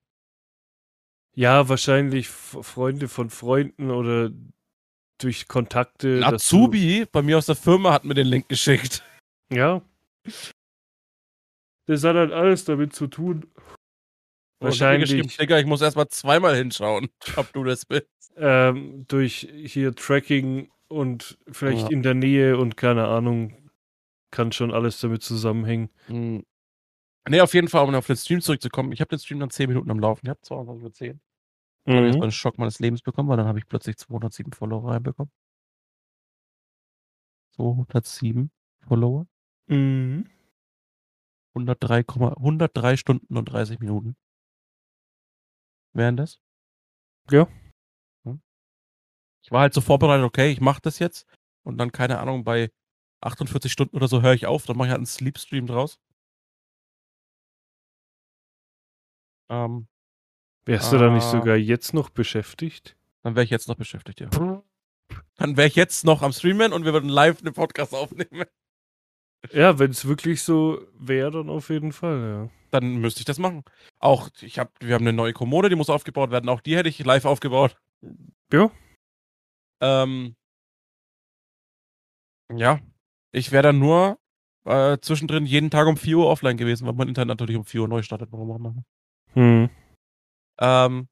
Ja, 1.35 1.69
wahrscheinlich 1.69 2.29
Freunde 2.29 3.09
von 3.09 3.31
Freunden 3.31 3.91
oder 3.91 4.31
durch 5.19 5.49
Kontakte. 5.49 6.17
Ein 6.25 6.35
Azubi 6.35 7.07
bei 7.11 7.23
mir 7.23 7.39
aus 7.39 7.47
der 7.47 7.55
Firma 7.57 7.93
hat 7.93 8.05
mir 8.05 8.15
den 8.15 8.27
Link 8.27 8.49
geschickt. 8.49 9.05
Ja. 9.53 9.83
Das 11.87 12.05
hat 12.05 12.17
halt 12.17 12.33
alles 12.33 12.65
damit 12.65 12.95
zu 12.95 13.07
tun. 13.07 13.47
Ich 14.63 14.69
geschrieben, 14.69 14.81
Wahrscheinlich 15.09 15.37
Digga, 15.37 15.59
ich 15.59 15.67
muss 15.67 15.81
erstmal 15.81 16.09
zweimal 16.09 16.55
hinschauen, 16.55 17.09
ob 17.37 17.53
du 17.53 17.65
das 17.65 17.87
bist. 17.87 18.07
ähm, 18.37 19.07
durch 19.09 19.49
hier 19.65 19.95
Tracking 19.95 20.71
und 20.89 21.39
vielleicht 21.51 21.83
Ja. 21.85 21.89
in 21.91 22.03
der 22.03 22.15
Nähe 22.15 22.59
und 22.59 22.77
keine 22.77 23.07
Ahnung, 23.09 23.71
kann 24.31 24.53
schon 24.53 24.73
alles 24.73 25.01
damit 25.01 25.23
zusammenhängen. 25.23 25.89
Mhm. 26.09 26.45
Nee, 27.31 27.41
auf 27.43 27.55
jeden 27.55 27.69
Fall, 27.69 27.85
um 27.87 27.95
auf 27.95 28.09
den 28.09 28.17
Stream 28.17 28.41
zurückzukommen. 28.41 28.91
Ich 28.91 29.01
habe 29.01 29.09
den 29.09 29.21
Stream 29.21 29.39
dann 29.39 29.51
10 29.51 29.69
Minuten 29.69 29.89
am 29.93 30.01
Laufen. 30.01 30.27
Ich 30.27 30.31
habe 30.31 30.41
22 30.41 30.83
Uhr 30.85 30.93
10. 30.93 31.21
Dann 31.85 31.97
habe 31.97 32.07
jetzt 32.07 32.17
Mhm. 32.17 32.23
einen 32.23 32.33
Schock 32.33 32.59
meines 32.59 32.81
Lebens 32.81 33.03
bekommen, 33.03 33.29
weil 33.29 33.37
dann 33.37 33.47
habe 33.47 33.61
ich 33.61 33.69
plötzlich 33.69 33.97
207 33.99 34.53
Follower 34.53 34.91
reinbekommen. 34.91 35.31
207 37.55 38.51
Follower. 38.81 39.27
Mhm. 39.69 40.29
103, 41.55 42.03
103 42.05 42.97
Stunden 42.97 43.37
und 43.37 43.45
30 43.45 43.79
Minuten. 43.79 44.17
Wären 45.93 46.17
das? 46.17 46.41
Ja. 47.31 47.47
Hm. 48.25 48.41
Ich 49.45 49.53
war 49.53 49.61
halt 49.61 49.75
so 49.75 49.81
vorbereitet, 49.81 50.25
okay, 50.25 50.51
ich 50.51 50.61
mache 50.61 50.81
das 50.83 50.99
jetzt. 50.99 51.27
Und 51.63 51.79
dann, 51.79 51.93
keine 51.93 52.19
Ahnung, 52.19 52.43
bei 52.43 52.71
48 53.21 53.71
Stunden 53.71 53.97
oder 53.97 54.09
so 54.09 54.21
höre 54.21 54.35
ich 54.35 54.47
auf. 54.47 54.67
Dann 54.67 54.77
mache 54.77 54.89
ich 54.89 54.91
halt 54.91 54.99
einen 54.99 55.07
Sleepstream 55.07 55.67
draus. 55.69 56.01
Ähm, 59.51 59.87
Wärst 60.67 60.93
du 60.93 60.99
da 60.99 61.11
nicht 61.11 61.25
Ah. 61.25 61.31
sogar 61.31 61.57
jetzt 61.57 61.95
noch 61.95 62.11
beschäftigt? 62.11 62.97
dann 63.23 63.35
wäre 63.35 63.45
ich 63.45 63.51
jetzt 63.51 63.69
noch 63.69 63.75
beschäftigt, 63.77 64.21
ja. 64.21 64.31
Dann 65.37 65.57
wäre 65.57 65.69
ich 65.69 65.75
jetzt 65.75 66.05
noch 66.05 66.23
am 66.23 66.33
Streamen 66.33 66.73
und 66.73 66.85
wir 66.87 66.93
würden 66.95 67.11
live 67.11 67.41
einen 67.43 67.53
Podcast 67.53 67.95
aufnehmen. 67.95 68.45
Ja, 69.53 69.79
wenn 69.79 69.91
es 69.91 70.07
wirklich 70.07 70.43
so 70.43 70.87
wäre, 70.95 71.31
dann 71.31 71.51
auf 71.51 71.69
jeden 71.71 71.93
Fall, 71.93 72.21
ja. 72.21 72.51
Dann 72.71 72.97
müsste 72.97 73.21
ich 73.21 73.25
das 73.25 73.39
machen. 73.39 73.65
Auch, 73.99 74.29
ich 74.41 74.59
hab, 74.59 74.73
wir 74.81 74.95
haben 74.95 75.03
eine 75.03 75.13
neue 75.13 75.33
Kommode, 75.33 75.69
die 75.69 75.77
muss 75.77 75.91
aufgebaut 75.91 76.31
werden. 76.31 76.49
Auch 76.49 76.61
die 76.61 76.77
hätte 76.77 76.89
ich 76.89 77.05
live 77.05 77.25
aufgebaut. 77.25 77.77
Ja. 78.53 78.71
Ähm, 79.83 80.37
ja. 82.55 82.81
Ich 83.33 83.51
wäre 83.53 83.63
dann 83.65 83.79
nur 83.79 84.19
äh, 84.65 84.99
zwischendrin 84.99 85.47
jeden 85.47 85.71
Tag 85.71 85.87
um 85.89 85.97
4 85.97 86.19
Uhr 86.19 86.27
offline 86.29 86.57
gewesen, 86.57 86.87
weil 86.87 86.95
mein 86.95 87.09
Internet 87.09 87.29
natürlich 87.41 87.57
um 87.57 87.65
4 87.65 87.83
Uhr 87.83 87.89
neu 87.89 88.03
startet. 88.03 88.31
Warum 88.33 88.51
auch 88.51 88.57
immer. 88.57 88.75
Hm. 89.35 89.71
Ähm, 90.61 91.09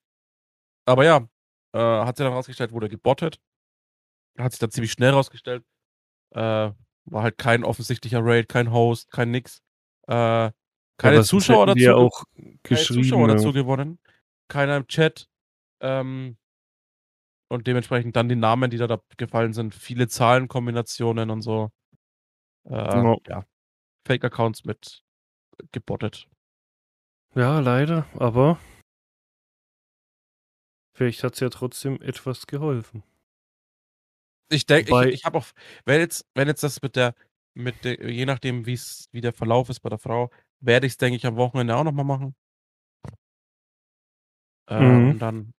aber 0.87 1.05
ja, 1.05 1.29
äh, 1.73 1.79
hat 1.79 2.17
sich 2.17 2.25
dann 2.25 2.33
rausgestellt, 2.33 2.73
wurde 2.73 2.89
gebottet. 2.89 3.41
Hat 4.39 4.53
sich 4.53 4.59
dann 4.59 4.71
ziemlich 4.71 4.93
schnell 4.93 5.11
rausgestellt. 5.11 5.65
Äh, 6.35 6.71
war 7.11 7.23
halt 7.23 7.39
kein 7.39 7.65
offensichtlicher 7.65 8.21
Raid, 8.23 8.49
kein 8.49 8.73
Host, 8.73 9.11
kein 9.11 9.31
nix. 9.31 9.63
Äh, 10.07 10.51
keine 10.99 11.17
sonst 11.17 11.29
Zuschauer 11.29 11.67
dazu. 11.67 11.79
ja 11.79 11.95
auch 11.95 12.25
keine. 12.63 12.81
Zuschauer 12.81 13.29
ja. 13.29 13.35
dazu 13.35 13.53
gewonnen. 13.53 13.99
Keiner 14.49 14.77
im 14.77 14.87
Chat. 14.87 15.29
Ähm, 15.81 16.37
und 17.51 17.67
dementsprechend 17.67 18.17
dann 18.17 18.29
die 18.29 18.37
Namen, 18.37 18.71
die 18.71 18.77
da, 18.77 18.87
da 18.87 19.01
gefallen 19.17 19.53
sind. 19.53 19.75
Viele 19.75 20.09
Zahlenkombinationen 20.09 21.31
und 21.31 21.43
so. 21.43 21.71
Äh, 22.65 22.75
Ja. 22.75 23.17
ja. 23.29 23.45
Fake-Accounts 24.07 24.65
mit 24.65 25.03
gebottet. 25.73 26.29
Ja, 27.39 27.61
leider, 27.61 28.05
aber 28.15 28.59
vielleicht 30.97 31.23
hat 31.23 31.35
es 31.35 31.41
ja 31.41 31.49
trotzdem 31.51 32.03
etwas 32.03 32.49
geholfen. 32.49 33.05
Ich 34.51 34.67
denke, 34.67 34.91
ich, 35.07 35.15
ich 35.15 35.25
habe 35.25 35.39
auch, 35.39 35.47
wenn 35.85 36.01
jetzt, 36.01 36.27
wenn 36.35 36.49
jetzt 36.49 36.65
das 36.65 36.83
mit 36.83 36.97
der, 36.97 37.15
mit 37.55 37.85
der, 37.85 38.11
je 38.11 38.27
nachdem, 38.27 38.67
wie 38.67 38.73
es, 38.73 39.09
wie 39.13 39.21
der 39.21 39.33
Verlauf 39.33 39.69
ist 39.69 39.79
bei 39.79 39.89
der 39.89 40.01
Frau, 40.01 40.33
werde 40.59 40.89
ich 40.89 40.95
es, 40.95 40.97
denke 40.97 41.15
ich, 41.15 41.27
am 41.27 41.37
Wochenende 41.37 41.77
auch 41.77 41.85
nochmal 41.85 42.05
machen. 42.05 42.35
Äh, 44.69 44.81
Mhm. 44.81 45.11
Und 45.11 45.19
dann 45.21 45.55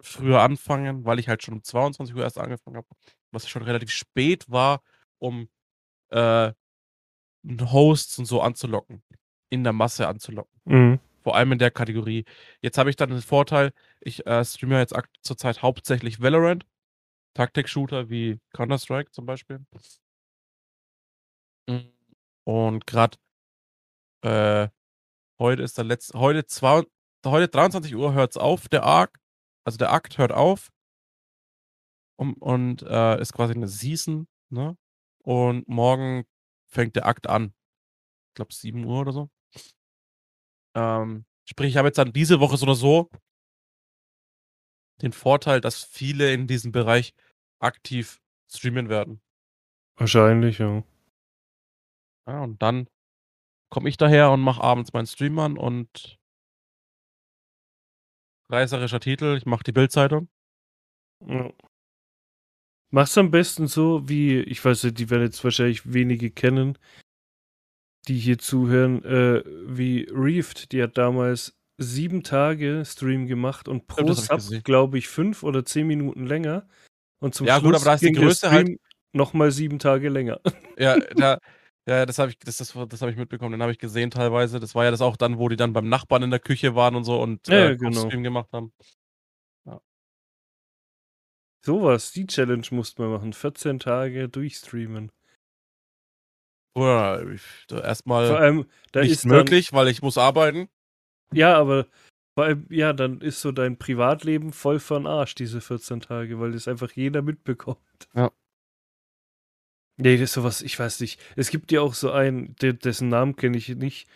früher 0.00 0.40
anfangen, 0.40 1.04
weil 1.04 1.20
ich 1.20 1.28
halt 1.28 1.44
schon 1.44 1.54
um 1.54 1.62
22 1.62 2.16
Uhr 2.16 2.24
erst 2.24 2.38
angefangen 2.38 2.78
habe, 2.78 2.88
was 3.30 3.48
schon 3.48 3.62
relativ 3.62 3.92
spät 3.92 4.50
war, 4.50 4.82
um 5.20 5.48
äh, 6.08 6.52
Hosts 7.46 8.18
und 8.18 8.24
so 8.24 8.42
anzulocken. 8.42 9.04
In 9.48 9.62
der 9.62 9.72
Masse 9.72 10.08
anzulocken. 10.08 10.60
Mhm. 10.64 11.00
Vor 11.22 11.36
allem 11.36 11.52
in 11.52 11.58
der 11.58 11.70
Kategorie. 11.70 12.24
Jetzt 12.62 12.78
habe 12.78 12.90
ich 12.90 12.96
dann 12.96 13.10
den 13.10 13.20
Vorteil, 13.22 13.72
ich 14.00 14.26
äh, 14.26 14.44
streame 14.44 14.78
jetzt 14.78 14.94
zurzeit 15.22 15.62
hauptsächlich 15.62 16.20
Valorant. 16.22 16.66
Taktik-Shooter 17.34 18.10
wie 18.10 18.40
Counter-Strike 18.54 19.12
zum 19.12 19.26
Beispiel. 19.26 19.60
Mm, 21.68 21.92
Und 22.44 22.86
gerade 22.86 23.18
äh, 24.22 24.68
heute 25.38 25.62
ist 25.62 25.78
der 25.78 25.84
letzte, 25.84 26.18
heute, 26.18 26.46
zwei, 26.46 26.82
heute 27.26 27.48
23 27.48 27.94
Uhr 27.96 28.14
hört 28.14 28.32
es 28.32 28.36
auf, 28.36 28.68
der 28.68 28.84
Arc. 28.84 29.18
Also 29.64 29.78
der 29.78 29.92
Akt 29.92 30.18
hört 30.18 30.32
auf. 30.32 30.70
Und, 32.16 32.34
und 32.34 32.82
äh, 32.82 33.20
ist 33.20 33.32
quasi 33.32 33.54
eine 33.54 33.68
Season, 33.68 34.28
ne? 34.50 34.76
Und 35.22 35.68
morgen 35.68 36.24
fängt 36.66 36.96
der 36.96 37.06
Akt 37.06 37.28
an. 37.28 37.54
Ich 38.30 38.34
glaube 38.34 38.54
7 38.54 38.84
Uhr 38.84 39.00
oder 39.00 39.12
so. 39.12 39.30
Ähm, 40.74 41.24
sprich, 41.48 41.70
ich 41.70 41.76
habe 41.76 41.88
jetzt 41.88 41.98
dann 41.98 42.12
diese 42.12 42.40
Woche 42.40 42.56
so 42.56 42.66
oder 42.66 42.74
so 42.74 43.10
den 45.02 45.12
Vorteil, 45.12 45.60
dass 45.60 45.82
viele 45.82 46.32
in 46.32 46.46
diesem 46.46 46.72
Bereich 46.72 47.14
aktiv 47.58 48.20
streamen 48.52 48.88
werden. 48.88 49.20
Wahrscheinlich, 49.96 50.58
ja. 50.58 50.82
Ja, 52.26 52.42
und 52.42 52.60
dann 52.62 52.88
komme 53.70 53.88
ich 53.88 53.96
daher 53.96 54.30
und 54.30 54.40
mache 54.40 54.62
abends 54.62 54.92
meinen 54.92 55.06
Stream 55.06 55.38
an 55.38 55.56
und 55.56 56.18
reißerischer 58.48 59.00
Titel, 59.00 59.36
ich 59.36 59.46
mache 59.46 59.64
die 59.64 59.72
Bildzeitung. 59.72 60.28
ja. 61.26 61.52
Mach's 62.92 63.16
am 63.16 63.30
besten 63.30 63.68
so, 63.68 64.08
wie, 64.08 64.40
ich 64.40 64.64
weiß 64.64 64.82
nicht, 64.82 64.98
die 64.98 65.10
werden 65.10 65.22
jetzt 65.22 65.44
wahrscheinlich 65.44 65.92
wenige 65.92 66.32
kennen, 66.32 66.76
die 68.08 68.18
hier 68.18 68.38
zuhören, 68.38 69.04
äh, 69.04 69.42
wie 69.66 70.08
Reefed, 70.10 70.72
die 70.72 70.82
hat 70.82 70.96
damals 70.98 71.56
sieben 71.78 72.22
Tage 72.22 72.82
Stream 72.84 73.26
gemacht 73.26 73.68
und 73.68 73.86
pro 73.86 74.10
ich 74.10 74.18
Sub, 74.18 74.64
glaube 74.64 74.98
ich, 74.98 75.08
fünf 75.08 75.42
oder 75.42 75.64
zehn 75.64 75.86
Minuten 75.86 76.26
länger. 76.26 76.68
Und 77.20 77.34
zum 77.34 77.46
Ja, 77.46 77.58
gut, 77.58 77.70
Schluss 77.70 77.82
aber 77.82 77.84
da 77.90 77.94
ist 77.94 78.00
die 78.02 78.12
Größe 78.12 78.50
halt- 78.50 78.78
nochmal 79.12 79.50
sieben 79.50 79.78
Tage 79.78 80.08
länger. 80.08 80.40
Ja, 80.78 80.98
da, 80.98 81.38
ja 81.86 82.06
das 82.06 82.18
habe 82.18 82.30
ich, 82.30 82.38
das, 82.38 82.56
das, 82.56 82.72
das 82.88 83.02
hab 83.02 83.08
ich 83.10 83.16
mitbekommen, 83.16 83.52
den 83.52 83.60
habe 83.62 83.72
ich 83.72 83.78
gesehen 83.78 84.10
teilweise. 84.10 84.60
Das 84.60 84.74
war 84.74 84.84
ja 84.84 84.90
das 84.90 85.02
auch 85.02 85.16
dann, 85.18 85.38
wo 85.38 85.48
die 85.50 85.56
dann 85.56 85.72
beim 85.74 85.88
Nachbarn 85.90 86.22
in 86.22 86.30
der 86.30 86.38
Küche 86.40 86.74
waren 86.74 86.94
und 86.94 87.04
so 87.04 87.20
und 87.20 87.46
Ja, 87.48 87.54
äh, 87.54 87.68
ja, 87.70 87.74
genau. 87.74 88.06
Stream 88.06 88.22
gemacht 88.22 88.48
haben. 88.52 88.72
Sowas, 91.62 92.12
die 92.12 92.26
Challenge 92.26 92.66
musste 92.70 93.02
man 93.02 93.10
machen. 93.12 93.32
14 93.34 93.78
Tage 93.78 94.30
durchstreamen. 94.30 95.12
Oder 96.74 97.24
erstmal 97.70 98.30
allem, 98.30 98.66
da 98.92 99.00
nicht 99.00 99.12
ist 99.12 99.24
dann, 99.24 99.32
möglich, 99.32 99.72
weil 99.72 99.88
ich 99.88 100.02
muss 100.02 100.18
arbeiten. 100.18 100.68
Ja, 101.32 101.56
aber 101.56 101.86
vor 102.34 102.44
allem, 102.44 102.66
ja, 102.70 102.92
dann 102.92 103.20
ist 103.20 103.40
so 103.40 103.52
dein 103.52 103.76
Privatleben 103.76 104.52
voll 104.52 104.78
von 104.78 105.06
Arsch, 105.06 105.34
diese 105.34 105.60
14 105.60 106.00
Tage, 106.00 106.40
weil 106.40 106.52
das 106.52 106.68
einfach 106.68 106.92
jeder 106.92 107.22
mitbekommt. 107.22 107.78
Ja. 108.14 108.30
Nee, 109.96 110.14
das 110.14 110.30
ist 110.30 110.32
sowas, 110.32 110.62
ich 110.62 110.78
weiß 110.78 111.00
nicht. 111.00 111.20
Es 111.36 111.50
gibt 111.50 111.72
ja 111.72 111.82
auch 111.82 111.94
so 111.94 112.10
einen, 112.10 112.54
der, 112.56 112.72
dessen 112.72 113.08
Namen 113.08 113.36
kenne 113.36 113.58
ich 113.58 113.68
nicht. 113.68 114.08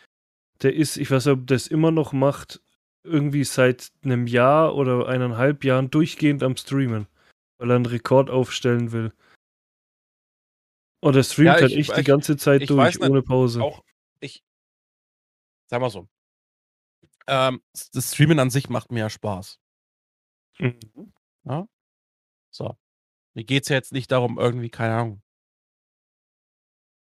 Der 0.63 0.75
ist, 0.75 0.97
ich 0.97 1.11
weiß 1.11 1.27
nicht, 1.27 1.35
ob 1.35 1.47
das 1.47 1.67
immer 1.67 1.91
noch 1.91 2.13
macht, 2.13 2.63
irgendwie 3.03 3.45
seit 3.45 3.93
einem 4.03 4.27
Jahr 4.27 4.75
oder 4.75 5.07
eineinhalb 5.09 5.63
Jahren 5.63 5.91
durchgehend 5.91 6.43
am 6.43 6.57
Streamen, 6.57 7.07
weil 7.59 7.71
er 7.71 7.77
einen 7.77 7.87
Rekord 7.87 8.31
aufstellen 8.31 8.93
will. 8.93 9.13
Und 11.05 11.15
er 11.17 11.23
streamt 11.23 11.47
Ja, 11.49 11.53
halt 11.55 11.71
ich- 11.71 11.77
echt 11.77 11.97
die 11.97 12.01
ich- 12.01 12.07
ganze 12.07 12.35
Zeit 12.39 12.67
durch, 12.71 12.99
ohne 13.01 13.21
Pause. 13.23 13.63
Auch 13.63 13.85
ich, 14.21 14.43
sag 15.67 15.83
mal 15.83 15.91
so, 15.91 16.09
ähm, 17.27 17.63
das 17.93 18.13
Streamen 18.15 18.39
an 18.39 18.49
sich 18.49 18.71
macht 18.71 18.91
mir 18.91 19.01
ja 19.01 19.11
Spaß. 19.11 19.61
Mhm. 20.59 20.79
So. 22.51 22.79
Mir 23.35 23.45
geht's 23.45 23.69
ja 23.69 23.77
jetzt 23.77 23.93
nicht 23.93 24.11
darum, 24.13 24.39
irgendwie, 24.39 24.71
keine 24.71 24.95
Ahnung, 24.95 25.23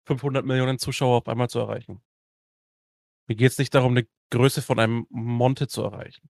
500 0.07 0.47
Millionen 0.47 0.79
Zuschauer 0.79 1.19
auf 1.19 1.29
einmal 1.29 1.51
zu 1.51 1.59
erreichen. 1.59 2.01
Mir 3.29 3.35
geht's 3.37 3.59
nicht 3.59 3.75
darum, 3.75 3.93
eine 3.97 4.09
Größe 4.31 4.63
von 4.63 4.79
einem 4.79 5.07
Monte 5.11 5.69
zu 5.69 5.83
erreichen. 5.83 6.31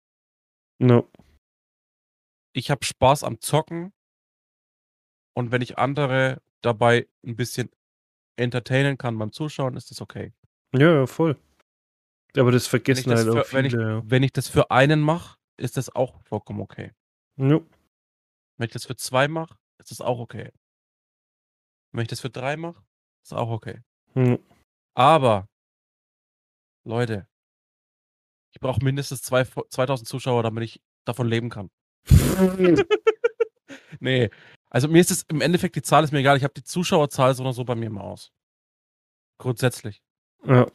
No. 0.79 1.11
Ich 2.53 2.71
habe 2.71 2.85
Spaß 2.85 3.25
am 3.25 3.41
Zocken 3.41 3.93
und 5.35 5.51
wenn 5.51 5.63
ich 5.63 5.79
andere 5.79 6.41
dabei 6.67 7.09
ein 7.25 7.37
bisschen 7.37 7.71
entertainen 8.37 8.99
kann 8.99 9.19
beim 9.19 9.33
Zuschauen, 9.33 9.77
ist 9.77 9.91
das 9.91 10.01
okay. 10.01 10.33
Ja, 10.75 10.93
ja, 10.93 11.07
voll. 11.07 11.37
Aber 12.37 12.53
das 12.53 12.67
vergessen 12.67 13.11
halt 13.13 13.29
auch 13.29 13.47
für, 13.47 13.57
wenn, 13.57 13.65
ich, 13.65 13.73
viele, 13.73 13.89
ja. 13.89 14.03
wenn 14.05 14.23
ich 14.23 14.33
das 14.33 14.49
für 14.49 14.71
einen 14.71 15.01
mache, 15.01 15.39
ist 15.57 15.79
das 15.79 15.95
auch 15.95 16.21
vollkommen 16.25 16.61
okay. 16.61 16.93
Jo. 17.37 17.67
Wenn 18.59 18.67
ich 18.67 18.73
das 18.73 18.85
für 18.85 18.97
zwei 18.97 19.27
mache, 19.29 19.57
ist 19.79 19.91
das 19.91 20.01
auch 20.01 20.19
okay. 20.19 20.53
Wenn 21.93 22.03
ich 22.03 22.09
das 22.09 22.21
für 22.21 22.31
drei 22.31 22.57
mache, 22.57 22.85
ist 23.23 23.33
auch 23.33 23.49
okay. 23.49 23.81
Jo. 24.15 24.39
Aber, 24.95 25.49
Leute, 26.85 27.27
ich 28.53 28.61
brauche 28.61 28.85
mindestens 28.85 29.23
zwei, 29.23 29.45
2000 29.45 30.07
Zuschauer, 30.07 30.43
damit 30.43 30.65
ich 30.65 30.83
davon 31.07 31.29
leben 31.29 31.49
kann. 31.49 31.71
nee, 34.01 34.31
also 34.71 34.89
mir 34.89 35.01
ist 35.01 35.11
es 35.11 35.23
im 35.29 35.41
Endeffekt, 35.41 35.77
die 35.77 35.83
Zahl 35.83 36.05
ist 36.05 36.13
mir 36.13 36.19
egal. 36.21 36.37
Ich 36.37 36.45
habe 36.45 36.55
die 36.55 36.65
Zuschauerzahl 36.65 37.35
so 37.35 37.43
oder 37.43 37.53
so 37.53 37.65
bei 37.65 37.75
mir 37.75 37.87
im 37.87 37.99
Aus. 37.99 38.33
Grundsätzlich. 39.39 40.03
ja. 40.45 40.67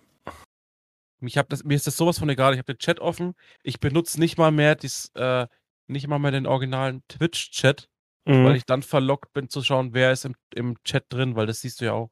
Mich 1.24 1.38
hab 1.38 1.50
das, 1.50 1.64
mir 1.64 1.76
ist 1.76 1.86
das 1.86 1.98
sowas 1.98 2.18
von 2.18 2.30
egal. 2.30 2.54
Ich 2.54 2.58
habe 2.58 2.74
den 2.74 2.80
Chat 2.80 3.00
offen. 3.00 3.36
Ich 3.62 3.80
benutze 3.80 4.20
nicht 4.20 4.40
mal 4.40 4.50
mehr 4.52 4.74
dies, 4.74 5.12
äh, 5.14 5.46
nicht 5.88 6.08
mal 6.08 6.18
mehr 6.18 6.32
den 6.32 6.48
originalen 6.48 7.04
Twitch-Chat, 7.10 7.88
Mhm. 8.26 8.46
weil 8.46 8.56
ich 8.56 8.66
dann 8.66 8.82
verlockt 8.84 9.32
bin 9.34 9.48
zu 9.50 9.62
schauen, 9.64 9.94
wer 9.94 10.12
ist 10.12 10.26
im, 10.26 10.36
im 10.56 10.82
Chat 10.84 11.06
drin, 11.10 11.36
weil 11.36 11.46
das 11.46 11.62
siehst 11.62 11.80
du 11.82 11.86
ja 11.86 11.94
auch. 11.94 12.10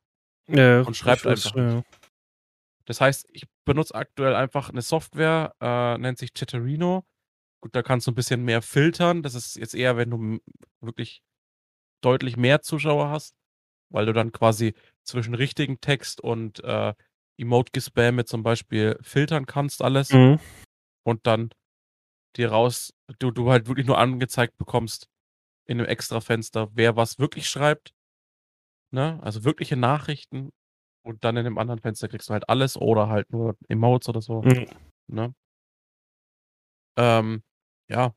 ja, 0.48 0.82
und 0.82 0.96
schreibt 0.96 1.22
ich 1.22 1.28
einfach 1.28 1.56
Ja. 1.56 1.84
Das 2.86 3.02
heißt, 3.02 3.28
ich 3.32 3.46
benutze 3.66 3.94
aktuell 3.96 4.36
einfach 4.36 4.70
eine 4.70 4.82
Software, 4.84 5.54
äh, 5.60 5.98
nennt 6.00 6.18
sich 6.20 6.34
Chatterino. 6.34 7.04
Gut, 7.62 7.76
da 7.76 7.82
kannst 7.84 8.06
du 8.08 8.12
ein 8.12 8.16
bisschen 8.16 8.44
mehr 8.44 8.62
filtern. 8.62 9.22
Das 9.24 9.34
ist 9.36 9.56
jetzt 9.56 9.74
eher, 9.76 9.98
wenn 9.98 10.10
du 10.12 10.40
wirklich 10.82 11.22
deutlich 12.02 12.38
mehr 12.38 12.62
Zuschauer 12.62 13.10
hast, 13.10 13.36
weil 13.90 14.06
du 14.06 14.14
dann 14.14 14.32
quasi 14.32 14.74
zwischen 15.04 15.34
richtigen 15.34 15.82
Text 15.82 16.22
und 16.22 16.64
äh, 16.64 16.94
Emote-Gespamme 17.38 18.26
zum 18.26 18.44
Beispiel 18.44 18.98
filtern 19.02 19.46
kannst 19.46 19.82
alles 19.82 20.12
Mhm. 20.12 20.40
und 21.04 21.26
dann 21.26 21.50
dir 22.36 22.52
raus, 22.52 22.94
du, 23.20 23.32
du 23.32 23.50
halt 23.50 23.68
wirklich 23.68 23.88
nur 23.88 23.98
angezeigt 23.98 24.58
bekommst 24.58 25.08
in 25.66 25.80
einem 25.80 25.88
extra 25.90 26.20
Fenster, 26.20 26.70
wer 26.74 26.96
was 26.96 27.20
wirklich 27.20 27.48
schreibt. 27.50 27.94
Ne? 28.92 29.20
Also 29.22 29.44
wirkliche 29.44 29.78
Nachrichten 29.78 30.52
und 31.04 31.24
dann 31.24 31.38
in 31.38 31.46
dem 31.46 31.58
anderen 31.58 31.80
Fenster 31.80 32.08
kriegst 32.08 32.30
du 32.30 32.34
halt 32.34 32.50
alles 32.50 32.76
oder 32.78 33.08
halt 33.08 33.32
nur 33.32 33.56
Emotes 33.68 34.10
oder 34.10 34.22
so. 34.22 34.42
Mhm. 34.42 34.68
Ne? 35.08 35.34
Ähm, 36.98 37.44
ja. 37.88 38.14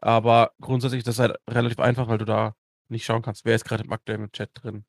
Aber 0.00 0.52
grundsätzlich 0.60 0.98
ist 0.98 1.08
das 1.08 1.18
halt 1.18 1.36
relativ 1.48 1.78
einfach, 1.80 2.08
weil 2.08 2.18
du 2.18 2.24
da 2.24 2.54
nicht 2.90 3.04
schauen 3.04 3.22
kannst, 3.22 3.44
wer 3.44 3.54
ist 3.54 3.64
gerade 3.64 3.84
im 3.84 3.92
aktuellen 3.92 4.30
Chat 4.32 4.50
drin. 4.54 4.84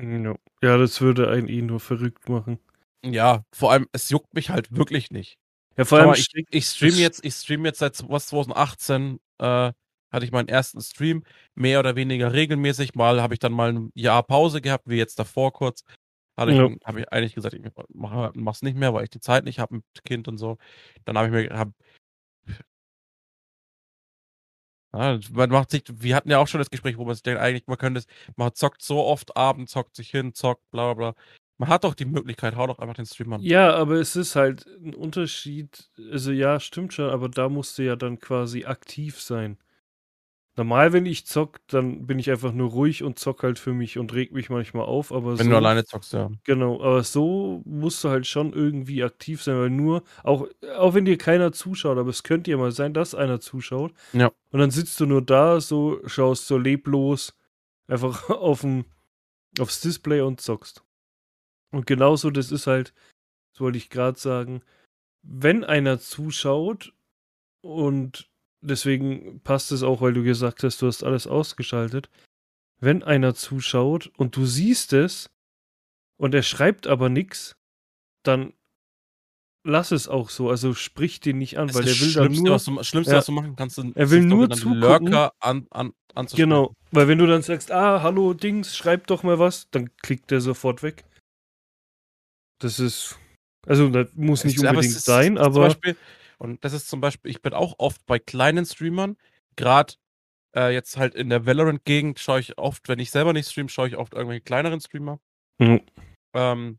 Ja. 0.00 0.36
ja, 0.62 0.76
das 0.76 1.00
würde 1.00 1.28
einen 1.30 1.48
eh 1.48 1.62
nur 1.62 1.80
verrückt 1.80 2.28
machen. 2.28 2.60
Ja, 3.04 3.44
vor 3.52 3.72
allem, 3.72 3.88
es 3.92 4.10
juckt 4.10 4.32
mich 4.34 4.50
halt 4.50 4.74
wirklich 4.76 5.10
nicht. 5.10 5.38
Ja, 5.76 5.84
vor 5.84 5.98
allem, 5.98 6.08
mal, 6.08 6.18
ich, 6.18 6.28
ich 6.50 6.66
stream 6.66 6.94
jetzt, 6.94 7.24
ich 7.24 7.34
stream 7.34 7.64
jetzt 7.64 7.78
seit 7.78 8.08
was 8.08 8.28
2018 8.28 9.20
äh, 9.38 9.72
hatte 10.10 10.24
ich 10.24 10.32
meinen 10.32 10.48
ersten 10.48 10.80
Stream, 10.80 11.22
mehr 11.54 11.80
oder 11.80 11.96
weniger 11.96 12.32
regelmäßig. 12.32 12.94
Mal 12.94 13.20
habe 13.20 13.34
ich 13.34 13.40
dann 13.40 13.52
mal 13.52 13.72
ein 13.72 13.90
Jahr 13.94 14.22
Pause 14.22 14.60
gehabt, 14.60 14.88
wie 14.88 14.96
jetzt 14.96 15.18
davor 15.18 15.52
kurz. 15.52 15.84
Hatte 16.36 16.52
ich, 16.52 16.58
Ja. 16.58 16.70
habe 16.84 17.00
ich 17.00 17.12
eigentlich 17.12 17.34
gesagt, 17.34 17.54
ich 17.54 17.62
mache 17.92 18.30
mach's 18.34 18.62
nicht 18.62 18.76
mehr, 18.76 18.94
weil 18.94 19.04
ich 19.04 19.10
die 19.10 19.20
Zeit 19.20 19.44
nicht 19.44 19.58
habe 19.58 19.76
mit 19.76 19.84
Kind 20.04 20.28
und 20.28 20.38
so. 20.38 20.56
Dann 21.04 21.18
habe 21.18 21.26
ich 21.26 21.32
mir 21.50 21.58
hab, 21.58 21.70
ja, 24.94 25.18
man 25.32 25.50
macht 25.50 25.70
sich, 25.70 25.82
wir 25.92 26.16
hatten 26.16 26.30
ja 26.30 26.38
auch 26.38 26.48
schon 26.48 26.60
das 26.60 26.70
Gespräch, 26.70 26.96
wo 26.96 27.04
man 27.04 27.14
sich 27.14 27.22
denkt, 27.22 27.40
eigentlich, 27.40 27.66
man 27.66 27.78
könnte 27.78 28.00
es, 28.00 28.06
man 28.36 28.54
zockt 28.54 28.82
so 28.82 29.04
oft 29.04 29.36
abends, 29.36 29.72
zockt 29.72 29.94
sich 29.94 30.10
hin, 30.10 30.34
zockt, 30.34 30.62
bla 30.70 30.94
bla 30.94 31.12
bla. 31.12 31.22
Man 31.58 31.68
hat 31.68 31.84
doch 31.84 31.94
die 31.94 32.04
Möglichkeit, 32.04 32.54
hau 32.56 32.68
doch 32.68 32.78
einfach 32.78 32.94
den 32.94 33.06
Stream 33.06 33.32
an. 33.32 33.42
Ja, 33.42 33.74
aber 33.74 33.94
es 33.94 34.14
ist 34.14 34.36
halt 34.36 34.64
ein 34.66 34.94
Unterschied. 34.94 35.90
Also 36.12 36.30
ja, 36.30 36.60
stimmt 36.60 36.94
schon, 36.94 37.10
aber 37.10 37.28
da 37.28 37.48
musst 37.48 37.78
du 37.78 37.82
ja 37.82 37.96
dann 37.96 38.20
quasi 38.20 38.64
aktiv 38.64 39.20
sein. 39.20 39.58
Normal, 40.58 40.92
wenn 40.92 41.06
ich 41.06 41.24
zock, 41.24 41.60
dann 41.68 42.04
bin 42.04 42.18
ich 42.18 42.28
einfach 42.32 42.52
nur 42.52 42.70
ruhig 42.70 43.04
und 43.04 43.16
zock 43.16 43.44
halt 43.44 43.60
für 43.60 43.72
mich 43.72 43.96
und 43.96 44.12
reg 44.12 44.32
mich 44.32 44.50
manchmal 44.50 44.86
auf, 44.86 45.12
aber 45.12 45.38
Wenn 45.38 45.44
so, 45.44 45.50
du 45.52 45.56
alleine 45.56 45.84
zockst, 45.84 46.12
ja. 46.14 46.32
genau, 46.42 46.82
aber 46.82 47.04
so 47.04 47.62
musst 47.64 48.02
du 48.02 48.08
halt 48.08 48.26
schon 48.26 48.52
irgendwie 48.52 49.04
aktiv 49.04 49.40
sein, 49.40 49.56
weil 49.56 49.70
nur, 49.70 50.02
auch, 50.24 50.48
auch 50.76 50.94
wenn 50.94 51.04
dir 51.04 51.16
keiner 51.16 51.52
zuschaut, 51.52 51.96
aber 51.96 52.10
es 52.10 52.24
könnte 52.24 52.50
ja 52.50 52.56
mal 52.56 52.72
sein, 52.72 52.92
dass 52.92 53.14
einer 53.14 53.38
zuschaut. 53.38 53.92
Ja. 54.12 54.32
Und 54.50 54.58
dann 54.58 54.72
sitzt 54.72 54.98
du 54.98 55.06
nur 55.06 55.22
da, 55.22 55.60
so, 55.60 56.00
schaust 56.06 56.48
so 56.48 56.58
leblos 56.58 57.38
einfach 57.86 58.28
auf 58.30 58.62
dem, 58.62 58.84
aufs 59.60 59.80
Display 59.80 60.22
und 60.22 60.40
zockst. 60.40 60.82
Und 61.70 61.86
genauso, 61.86 62.30
das 62.30 62.50
ist 62.50 62.66
halt, 62.66 62.92
das 63.52 63.60
wollte 63.60 63.78
ich 63.78 63.90
gerade 63.90 64.18
sagen, 64.18 64.62
wenn 65.22 65.62
einer 65.62 66.00
zuschaut 66.00 66.92
und 67.60 68.27
deswegen 68.60 69.40
passt 69.42 69.72
es 69.72 69.82
auch, 69.82 70.00
weil 70.00 70.12
du 70.12 70.22
gesagt 70.22 70.62
hast, 70.64 70.80
du 70.82 70.86
hast 70.86 71.02
alles 71.04 71.26
ausgeschaltet. 71.26 72.08
Wenn 72.80 73.02
einer 73.02 73.34
zuschaut 73.34 74.10
und 74.16 74.36
du 74.36 74.46
siehst 74.46 74.92
es 74.92 75.30
und 76.16 76.34
er 76.34 76.42
schreibt 76.42 76.86
aber 76.86 77.08
nichts, 77.08 77.56
dann 78.24 78.52
lass 79.64 79.90
es 79.90 80.06
auch 80.08 80.30
so. 80.30 80.48
Also 80.48 80.74
sprich 80.74 81.20
den 81.20 81.38
nicht 81.38 81.58
an, 81.58 81.66
Das 81.68 81.76
weil 81.76 81.84
der 81.84 82.00
will 82.00 82.12
dann 82.12 82.32
nur. 82.32 82.50
was 82.54 82.64
du, 82.64 82.82
Schlimmste, 82.84 83.12
Ja. 83.12 83.18
was 83.18 83.26
du 83.26 83.32
machen 83.32 83.56
kannst, 83.56 83.76
sind, 83.76 83.96
Er 83.96 84.10
will 84.10 84.22
nur 84.24 84.48
zugucken. 84.50 84.80
Lurker 84.80 85.32
an, 85.40 85.66
an, 85.70 85.92
anzusprechen. 86.14 86.50
Genau, 86.50 86.74
weil 86.92 87.08
wenn 87.08 87.18
du 87.18 87.26
dann 87.26 87.42
sagst, 87.42 87.70
ah, 87.72 88.02
hallo 88.02 88.32
Dings, 88.34 88.76
schreib 88.76 89.06
doch 89.08 89.22
mal 89.24 89.38
was, 89.38 89.68
dann 89.70 89.94
klickt 89.96 90.30
der 90.30 90.40
sofort 90.40 90.82
weg. 90.82 91.04
Das 92.60 92.78
ist, 92.80 93.18
also 93.66 93.88
das 93.88 94.08
muss 94.14 94.44
nicht 94.44 94.58
aber 94.60 94.66
es 94.66 94.70
unbedingt 94.76 94.96
ist- 94.96 95.04
sein, 95.04 95.36
ist 95.36 95.42
Zum 95.42 95.46
aber 95.52 95.60
Beispiel, 95.68 95.96
und 96.38 96.64
das 96.64 96.72
ist 96.72 96.88
zum 96.88 97.00
Beispiel, 97.00 97.30
ich 97.30 97.42
bin 97.42 97.52
auch 97.52 97.74
oft 97.78 98.04
bei 98.06 98.18
kleinen 98.18 98.64
Streamern, 98.64 99.16
gerade 99.56 99.94
äh, 100.56 100.72
jetzt 100.72 100.96
halt 100.96 101.14
in 101.14 101.28
der 101.28 101.46
Valorant-Gegend 101.46 102.18
schaue 102.18 102.40
ich 102.40 102.58
oft, 102.58 102.88
wenn 102.88 102.98
ich 102.98 103.10
selber 103.10 103.32
nicht 103.32 103.50
stream, 103.50 103.68
schaue 103.68 103.88
ich 103.88 103.96
oft 103.96 104.14
irgendwelche 104.14 104.42
kleineren 104.42 104.80
Streamer. 104.80 105.20
Mhm. 105.58 105.84
Ähm, 106.34 106.78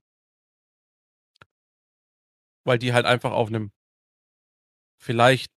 weil 2.66 2.80
die 2.80 2.94
halt 2.94 3.06
einfach 3.06 3.32
auf 3.32 3.50
einem 3.50 3.72
vielleicht 5.02 5.52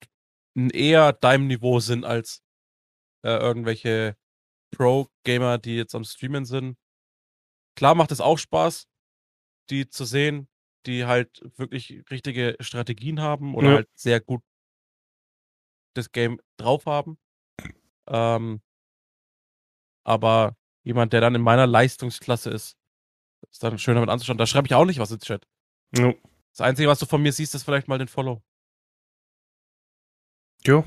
n- 0.57 0.71
eher 0.71 1.13
deinem 1.13 1.47
Niveau 1.47 1.81
sind 1.81 2.05
als 2.05 2.43
äh, 3.25 3.37
irgendwelche 3.37 4.17
Pro-Gamer, 4.75 5.59
die 5.59 5.77
jetzt 5.77 5.95
am 5.95 6.05
Streamen 6.05 6.45
sind. 6.45 6.77
Klar 7.77 7.95
macht 7.95 8.13
es 8.13 8.21
auch 8.21 8.39
Spaß, 8.39 8.87
die 9.71 9.89
zu 9.89 10.05
sehen, 10.05 10.49
die 10.87 11.05
halt 11.07 11.41
wirklich 11.59 12.03
richtige 12.11 12.57
Strategien 12.61 13.21
haben 13.21 13.55
oder 13.55 13.69
Ja. 13.69 13.75
halt 13.77 13.89
sehr 13.95 14.21
gut 14.21 14.43
das 15.95 16.11
Game 16.13 16.41
drauf 16.57 16.87
haben. 16.87 17.19
Ähm, 18.09 18.61
aber 20.05 20.57
jemand, 20.83 21.13
der 21.13 21.21
dann 21.21 21.35
in 21.35 21.43
meiner 21.43 21.67
Leistungsklasse 21.67 22.51
ist, 22.51 22.77
ist 23.51 23.63
dann 23.63 23.79
schön 23.79 23.95
damit 23.95 24.09
anzuschauen. 24.11 24.39
Da 24.39 24.47
schreibe 24.47 24.67
ich 24.67 24.75
auch 24.75 24.85
nicht 24.85 24.99
was 24.99 25.11
ins 25.11 25.25
Chat. 25.25 25.47
ja. 25.95 26.13
Das 26.55 26.61
Einzige, 26.61 26.89
was 26.89 26.99
du 26.99 27.07
von 27.07 27.23
mir 27.23 27.33
siehst, 27.33 27.55
ist 27.55 27.63
vielleicht 27.63 27.89
mal 27.89 27.97
den 27.97 28.09
Follow. 28.09 28.43
Jo. 30.67 30.85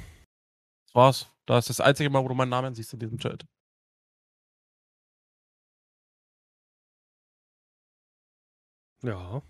Das 0.86 0.96
war's. 0.96 1.32
Das 1.48 1.70
ist 1.70 1.80
das 1.80 1.86
einzige 1.86 2.10
Mal, 2.12 2.24
wo 2.24 2.28
du 2.28 2.36
meinen 2.36 2.50
Namen 2.50 2.76
siehst 2.76 2.94
in 2.94 3.00
diesem 3.00 3.18
Chat. 3.18 3.46
Ja. 9.04 9.42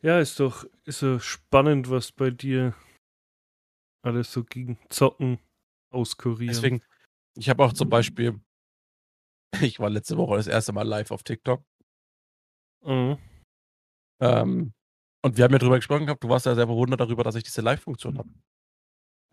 Ja, 0.00 0.20
ist 0.20 0.38
doch, 0.38 0.64
ist 0.84 1.00
so 1.00 1.18
spannend, 1.18 1.90
was 1.90 2.12
bei 2.12 2.30
dir 2.30 2.74
alles 4.02 4.32
so 4.32 4.44
gegen 4.44 4.78
Zocken 4.90 5.38
auskurieren. 5.90 6.54
Deswegen, 6.54 6.82
ich 7.36 7.48
habe 7.48 7.64
auch 7.64 7.72
zum 7.72 7.88
Beispiel, 7.88 8.40
ich 9.60 9.80
war 9.80 9.90
letzte 9.90 10.16
Woche 10.16 10.36
das 10.36 10.46
erste 10.46 10.72
Mal 10.72 10.86
live 10.86 11.10
auf 11.10 11.22
TikTok. 11.22 11.64
Mhm. 12.84 13.18
Ähm, 14.20 14.72
und 15.22 15.36
wir 15.36 15.44
haben 15.44 15.52
ja 15.52 15.58
drüber 15.58 15.76
gesprochen 15.76 16.06
gehabt, 16.06 16.22
du 16.22 16.28
warst 16.28 16.46
ja 16.46 16.54
sehr 16.54 16.66
verwundert 16.66 17.00
darüber, 17.00 17.24
dass 17.24 17.34
ich 17.34 17.42
diese 17.42 17.60
Live-Funktion 17.60 18.18
habe. 18.18 18.30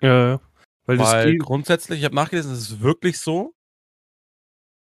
Ja, 0.01 0.29
ja. 0.29 0.41
Weil 0.85 0.97
das 0.97 1.13
Weil 1.13 1.37
grundsätzlich, 1.37 1.99
ich 1.99 2.05
habe 2.05 2.15
nachgelesen, 2.15 2.51
es 2.53 2.71
ist 2.71 2.79
wirklich 2.81 3.19
so. 3.19 3.55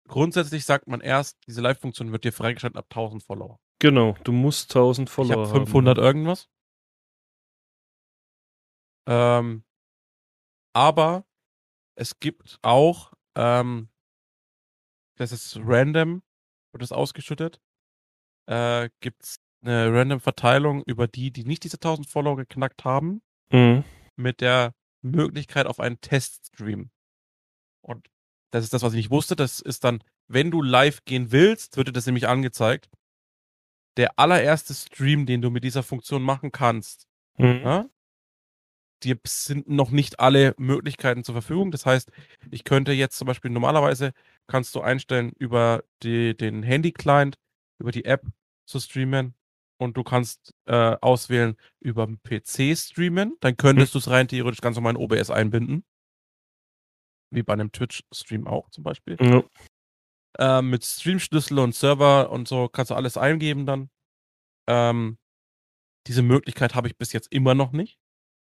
Grundsätzlich 0.08 0.64
sagt 0.64 0.88
man 0.88 1.00
erst, 1.00 1.38
diese 1.46 1.60
Live-Funktion 1.60 2.12
wird 2.12 2.24
dir 2.24 2.32
freigeschaltet 2.32 2.76
ab 2.76 2.86
1000 2.90 3.22
Follower. 3.22 3.58
Genau, 3.82 4.14
du 4.22 4.30
musst 4.30 4.70
1000 4.70 5.08
Ich 5.08 5.12
Follower 5.12 5.48
habe 5.48 5.50
500 5.58 5.98
haben. 5.98 6.04
irgendwas. 6.04 6.48
Ähm, 9.08 9.64
aber 10.72 11.24
es 11.98 12.20
gibt 12.20 12.60
auch, 12.62 13.12
ähm, 13.36 13.88
das 15.18 15.32
ist 15.32 15.58
random, 15.64 16.22
wird 16.72 16.82
das 16.82 16.92
ausgeschüttet, 16.92 17.60
äh, 18.48 18.88
gibt 19.00 19.24
es 19.24 19.36
eine 19.64 19.92
random 19.92 20.20
Verteilung 20.20 20.84
über 20.84 21.08
die, 21.08 21.32
die 21.32 21.44
nicht 21.44 21.64
diese 21.64 21.78
1000 21.80 22.08
Follower 22.08 22.36
geknackt 22.36 22.84
haben, 22.84 23.20
Mhm. 23.52 23.82
mit 24.16 24.40
der 24.40 24.74
Möglichkeit 25.04 25.66
auf 25.66 25.80
einen 25.80 26.00
Teststream. 26.00 26.90
Und 27.84 28.08
das 28.52 28.62
ist 28.62 28.72
das, 28.72 28.82
was 28.82 28.92
ich 28.92 28.98
nicht 28.98 29.10
wusste. 29.10 29.34
Das 29.34 29.58
ist 29.60 29.82
dann, 29.82 30.04
wenn 30.28 30.52
du 30.52 30.62
live 30.62 31.04
gehen 31.04 31.32
willst, 31.32 31.76
wird 31.76 31.88
dir 31.88 31.92
das 31.92 32.06
nämlich 32.06 32.28
angezeigt. 32.28 32.88
Der 33.96 34.18
allererste 34.18 34.74
Stream, 34.74 35.26
den 35.26 35.42
du 35.42 35.50
mit 35.50 35.64
dieser 35.64 35.82
Funktion 35.82 36.22
machen 36.22 36.52
kannst, 36.52 37.06
Mhm. 37.38 37.60
ja, 37.64 37.86
dir 39.02 39.18
sind 39.26 39.68
noch 39.68 39.90
nicht 39.90 40.20
alle 40.20 40.54
Möglichkeiten 40.58 41.24
zur 41.24 41.34
Verfügung. 41.34 41.70
Das 41.72 41.86
heißt, 41.86 42.10
ich 42.50 42.64
könnte 42.64 42.92
jetzt 42.92 43.16
zum 43.16 43.26
Beispiel 43.26 43.50
normalerweise 43.50 44.12
kannst 44.46 44.74
du 44.74 44.80
einstellen, 44.80 45.32
über 45.38 45.82
die, 46.02 46.36
den 46.36 46.62
Handy-Client, 46.62 47.36
über 47.78 47.90
die 47.90 48.04
App 48.04 48.24
zu 48.66 48.78
streamen 48.78 49.34
und 49.78 49.96
du 49.96 50.04
kannst 50.04 50.54
äh, 50.66 50.96
auswählen, 51.00 51.56
über 51.80 52.06
den 52.06 52.20
PC 52.22 52.76
streamen. 52.78 53.36
Dann 53.40 53.56
könntest 53.56 53.94
du 53.94 53.98
es 53.98 54.08
rein 54.08 54.28
theoretisch 54.28 54.60
ganz 54.60 54.76
normal 54.76 54.94
in 54.94 55.00
OBS 55.00 55.30
einbinden. 55.30 55.84
Wie 57.30 57.42
bei 57.42 57.54
einem 57.54 57.72
Twitch-Stream 57.72 58.46
auch 58.46 58.68
zum 58.70 58.84
Beispiel. 58.84 59.16
Ja. 59.20 59.42
Ähm, 60.38 60.70
mit 60.70 60.84
Streamschlüssel 60.84 61.58
und 61.58 61.74
Server 61.74 62.30
und 62.30 62.48
so 62.48 62.68
kannst 62.68 62.90
du 62.90 62.94
alles 62.94 63.16
eingeben 63.16 63.66
dann. 63.66 63.90
Ähm, 64.68 65.18
diese 66.06 66.22
Möglichkeit 66.22 66.74
habe 66.74 66.88
ich 66.88 66.96
bis 66.96 67.12
jetzt 67.12 67.30
immer 67.32 67.54
noch 67.54 67.72
nicht. 67.72 67.98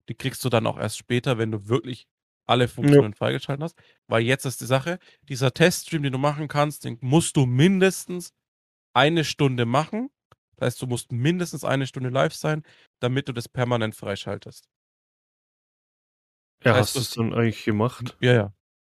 Die 0.09 0.15
kriegst 0.15 0.43
du 0.45 0.49
dann 0.49 0.67
auch 0.67 0.77
erst 0.77 0.97
später, 0.97 1.37
wenn 1.37 1.51
du 1.51 1.67
wirklich 1.67 2.07
alle 2.47 2.67
Funktionen 2.67 3.13
freigeschaltet 3.13 3.63
hast. 3.63 3.77
Weil 4.07 4.21
jetzt 4.23 4.45
ist 4.45 4.61
die 4.61 4.65
Sache, 4.65 4.99
dieser 5.23 5.53
Teststream, 5.53 6.03
den 6.03 6.13
du 6.13 6.19
machen 6.19 6.47
kannst, 6.47 6.85
den 6.85 6.97
musst 7.01 7.35
du 7.37 7.45
mindestens 7.45 8.31
eine 8.93 9.23
Stunde 9.23 9.65
machen. 9.65 10.09
Das 10.55 10.67
heißt, 10.67 10.81
du 10.81 10.87
musst 10.87 11.11
mindestens 11.11 11.63
eine 11.63 11.87
Stunde 11.87 12.09
live 12.09 12.33
sein, 12.33 12.63
damit 13.01 13.27
du 13.27 13.33
das 13.33 13.49
permanent 13.49 13.95
freischaltest. 13.95 14.69
Ja, 16.63 16.73
heißt, 16.73 16.95
hast 16.95 16.95
du 16.95 16.99
es 16.99 17.11
dann 17.11 17.33
eigentlich 17.33 17.65
gemacht? 17.65 18.15
Ja, 18.21 18.33
ja. 18.33 18.53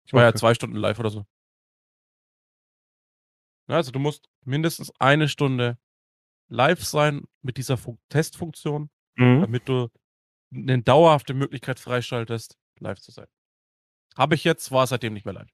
Ich 0.07 0.13
war 0.13 0.23
ja 0.23 0.29
Okay. 0.29 0.39
zwei 0.39 0.55
Stunden 0.55 0.77
live 0.77 0.99
oder 0.99 1.11
so. 1.11 1.27
Ja, 3.69 3.77
Also 3.77 3.91
du 3.93 3.99
musst 3.99 4.29
mindestens 4.45 4.93
eine 4.99 5.29
Stunde 5.29 5.79
live 6.49 6.83
sein 6.85 7.25
mit 7.43 7.57
dieser 7.57 7.77
Fun 7.77 7.99
Testfunktion, 8.09 8.91
Mhm. 9.17 9.41
damit 9.43 9.69
du 9.69 9.89
eine 10.55 10.83
dauerhafte 10.83 11.35
Möglichkeit 11.35 11.79
freischaltest, 11.79 12.57
live 12.79 13.01
zu 13.01 13.11
sein. 13.11 13.27
Habe 14.17 14.35
ich 14.35 14.45
jetzt, 14.45 14.71
war 14.73 14.87
seitdem 14.87 15.13
nicht 15.13 15.25
mehr 15.27 15.35
live. 15.35 15.51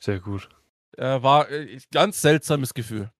Sehr 0.00 0.18
gut. 0.20 0.48
Äh, 0.96 1.22
war 1.22 1.50
äh, 1.50 1.78
ganz 1.92 2.20
seltsames 2.20 2.74
Gefühl. 2.74 3.12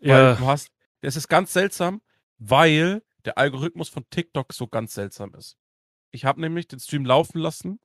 Weil 0.00 0.10
Ja, 0.10 0.34
du 0.34 0.46
hast, 0.46 0.68
es 1.00 1.16
ist 1.16 1.28
ganz 1.28 1.52
seltsam, 1.52 2.02
weil 2.38 3.02
der 3.24 3.38
Algorithmus 3.38 3.88
von 3.88 4.04
TikTok 4.10 4.52
so 4.52 4.66
ganz 4.66 4.94
seltsam 4.94 5.34
ist. 5.34 5.56
Ich 6.10 6.24
habe 6.24 6.40
nämlich 6.40 6.66
den 6.68 6.80
Stream 6.80 7.04
laufen 7.04 7.38
lassen 7.38 7.80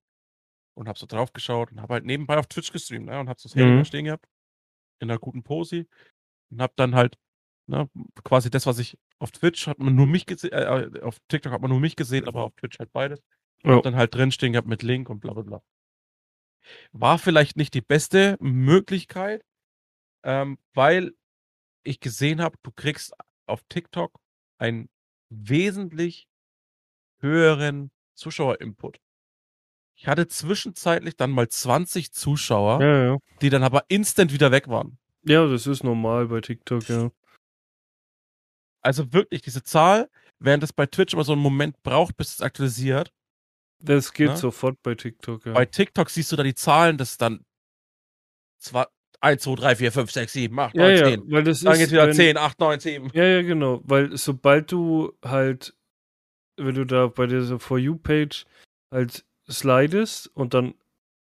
und 0.74 0.88
habe 0.88 0.98
so 1.00 1.06
drauf 1.06 1.34
geschaut 1.34 1.72
und 1.72 1.82
habe 1.82 1.94
halt 1.96 2.06
nebenbei 2.06 2.38
auf 2.38 2.48
Twitch 2.48 2.72
gestreamt 2.72 3.06
ne, 3.06 3.20
und 3.20 3.30
habe 3.30 3.40
so 3.40 3.48
das 3.48 3.56
Handy 3.56 3.74
Mhm. 3.74 3.78
da 3.78 3.86
stehen 3.86 4.06
gehabt 4.06 4.28
in 5.00 5.10
einer 5.10 5.20
guten 5.20 5.44
Pose 5.44 5.86
und 6.52 6.62
habe 6.62 6.74
dann 6.76 6.96
halt 6.96 7.18
ne, 7.68 7.90
quasi 8.24 8.50
das, 8.50 8.66
was 8.66 8.80
ich 8.80 8.98
auf 9.20 9.32
Twitch 9.32 9.68
hat 9.68 9.80
man 9.80 9.96
nur 9.96 10.08
mich 10.08 10.26
gesehen, 10.26 10.52
äh, 10.54 11.02
auf 11.02 11.20
TikTok 11.28 11.52
hat 11.52 11.62
man 11.62 11.70
nur 11.70 11.80
mich 11.80 11.96
gesehen, 11.96 12.28
aber 12.28 12.44
auf 12.44 12.56
Twitch 12.56 12.80
halt 12.80 12.92
beides. 12.92 13.22
Ja. 13.64 13.76
Hab 13.76 13.84
dann 13.84 13.96
halt 13.96 14.16
drin 14.16 14.32
stehen 14.32 14.54
gehabt 14.54 14.68
mit 14.68 14.84
Link 14.84 15.10
und 15.10 15.20
bla 15.20 15.34
bla 15.34 15.44
bla. 15.44 15.62
War 16.92 17.18
vielleicht 17.18 17.58
nicht 17.58 17.74
die 17.74 17.82
beste 17.82 18.38
Möglichkeit, 18.40 19.44
ähm, 20.24 20.58
weil 20.74 21.14
ich 21.84 22.00
gesehen 22.00 22.42
habe, 22.42 22.58
du 22.64 22.72
kriegst 22.72 23.14
auf 23.46 23.64
TikTok 23.70 24.20
einen 24.58 24.90
wesentlich 25.30 26.28
höheren 27.20 27.92
Zuschauerinput. 28.16 29.00
Ich 30.00 30.08
hatte 30.08 30.30
zwischenzeitlich 30.30 31.18
dann 31.18 31.30
mal 31.30 31.50
20 31.50 32.14
Zuschauer, 32.14 32.82
ja, 32.82 33.04
ja. 33.04 33.18
die 33.42 33.50
dann 33.50 33.64
aber 33.64 33.84
instant 33.90 34.32
wieder 34.32 34.50
weg 34.50 34.70
waren. 34.70 34.98
Ja, 35.24 35.46
das 35.46 35.68
ist 35.68 35.84
normal 35.84 36.28
bei 36.28 36.40
TikTok, 36.40 36.88
ja. 36.88 37.12
Also 38.82 39.12
wirklich, 39.12 39.42
diese 39.42 39.62
Zahl, 39.62 40.10
während 40.40 40.64
es 40.64 40.72
bei 40.72 40.86
Twitch 40.86 41.14
immer 41.14 41.26
so 41.26 41.34
einen 41.34 41.42
Moment 41.42 41.84
braucht, 41.84 42.16
bis 42.16 42.30
es 42.36 42.42
aktualisiert. 42.42 43.12
Das 43.82 44.14
geht 44.14 44.30
Ne? 44.30 44.38
sofort 44.38 44.82
bei 44.84 44.96
TikTok, 44.96 45.46
ja. 45.46 45.52
Bei 45.52 45.66
TikTok 45.66 46.10
siehst 46.10 46.32
du 46.32 46.38
da 46.38 46.44
die 46.44 46.56
Zahlen, 46.56 46.98
das 46.98 47.12
ist 47.12 47.22
dann 47.22 47.44
zwar 48.58 48.88
1, 49.20 49.44
2, 49.44 49.56
3, 49.56 49.76
4, 49.76 49.92
5, 49.92 50.12
6, 50.12 50.32
7, 50.32 50.60
8, 50.60 50.76
ja, 50.76 50.82
9, 50.84 50.96
ja, 50.96 51.06
10. 51.08 51.32
weil 51.32 51.44
das 51.44 51.60
Dann 51.60 51.74
ist, 51.74 51.80
geht's 51.80 51.92
wieder 51.92 52.08
wenn, 52.08 52.16
10, 52.16 52.38
8, 52.38 52.58
9, 52.58 52.80
7. 52.80 53.10
Ja, 53.14 53.24
ja, 53.26 53.42
genau, 53.42 53.82
weil 53.84 54.16
sobald 54.16 54.72
du 54.72 55.12
halt, 55.26 55.76
wenn 56.56 56.76
du 56.76 56.86
da 56.86 57.08
bei 57.08 57.28
dieser 57.28 57.60
For 57.60 57.78
You-Page 57.78 58.46
halt 58.92 59.26
slidest 59.50 60.28
und 60.36 60.54
dann 60.54 60.74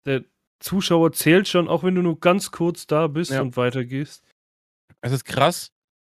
der 0.06 0.24
Zuschauer 0.60 1.12
zählt 1.12 1.46
schon, 1.48 1.68
auch 1.68 1.82
wenn 1.84 1.94
du 1.94 2.02
nur 2.02 2.18
ganz 2.20 2.50
kurz 2.50 2.86
da 2.86 3.06
bist 3.06 3.30
Ja. 3.30 3.42
und 3.42 3.56
weitergehst. 3.56 4.24
Es 5.00 5.12
ist 5.12 5.24
krass. 5.24 5.70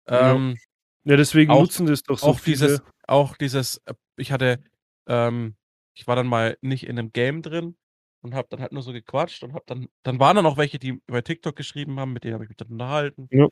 Ja. 0.09 0.33
Ähm, 0.35 0.57
Ja, 1.05 1.17
deswegen 1.17 1.51
Auch- 1.51 1.59
nutzen 1.61 1.85
das 1.85 2.03
doch 2.03 2.17
so 2.17 2.27
auch 2.27 2.39
viele. 2.39 2.55
dieses, 2.55 2.81
auch 3.07 3.35
dieses, 3.35 3.77
äh, 3.85 3.93
ich 4.15 4.31
hatte, 4.31 4.63
ähm, 5.07 5.55
ich 5.93 6.07
war 6.07 6.15
dann 6.15 6.27
mal 6.27 6.57
nicht 6.61 6.85
in 6.87 6.97
einem 6.97 7.11
Game 7.11 7.41
drin 7.41 7.75
und 8.21 8.33
habe 8.35 8.47
dann 8.49 8.61
halt 8.61 8.71
nur 8.71 8.83
so 8.83 8.93
gequatscht 8.93 9.43
und 9.43 9.51
habe 9.53 9.65
dann, 9.67 9.89
dann 10.03 10.19
waren 10.21 10.37
dann 10.37 10.45
auch 10.45 10.55
welche, 10.55 10.79
die 10.79 11.01
über 11.07 11.21
TikTok 11.21 11.57
geschrieben 11.57 11.99
haben, 11.99 12.13
mit 12.13 12.23
denen 12.23 12.35
habe 12.35 12.45
ich 12.45 12.49
mich 12.49 12.55
dann 12.55 12.69
unterhalten. 12.69 13.27
Ja. 13.31 13.47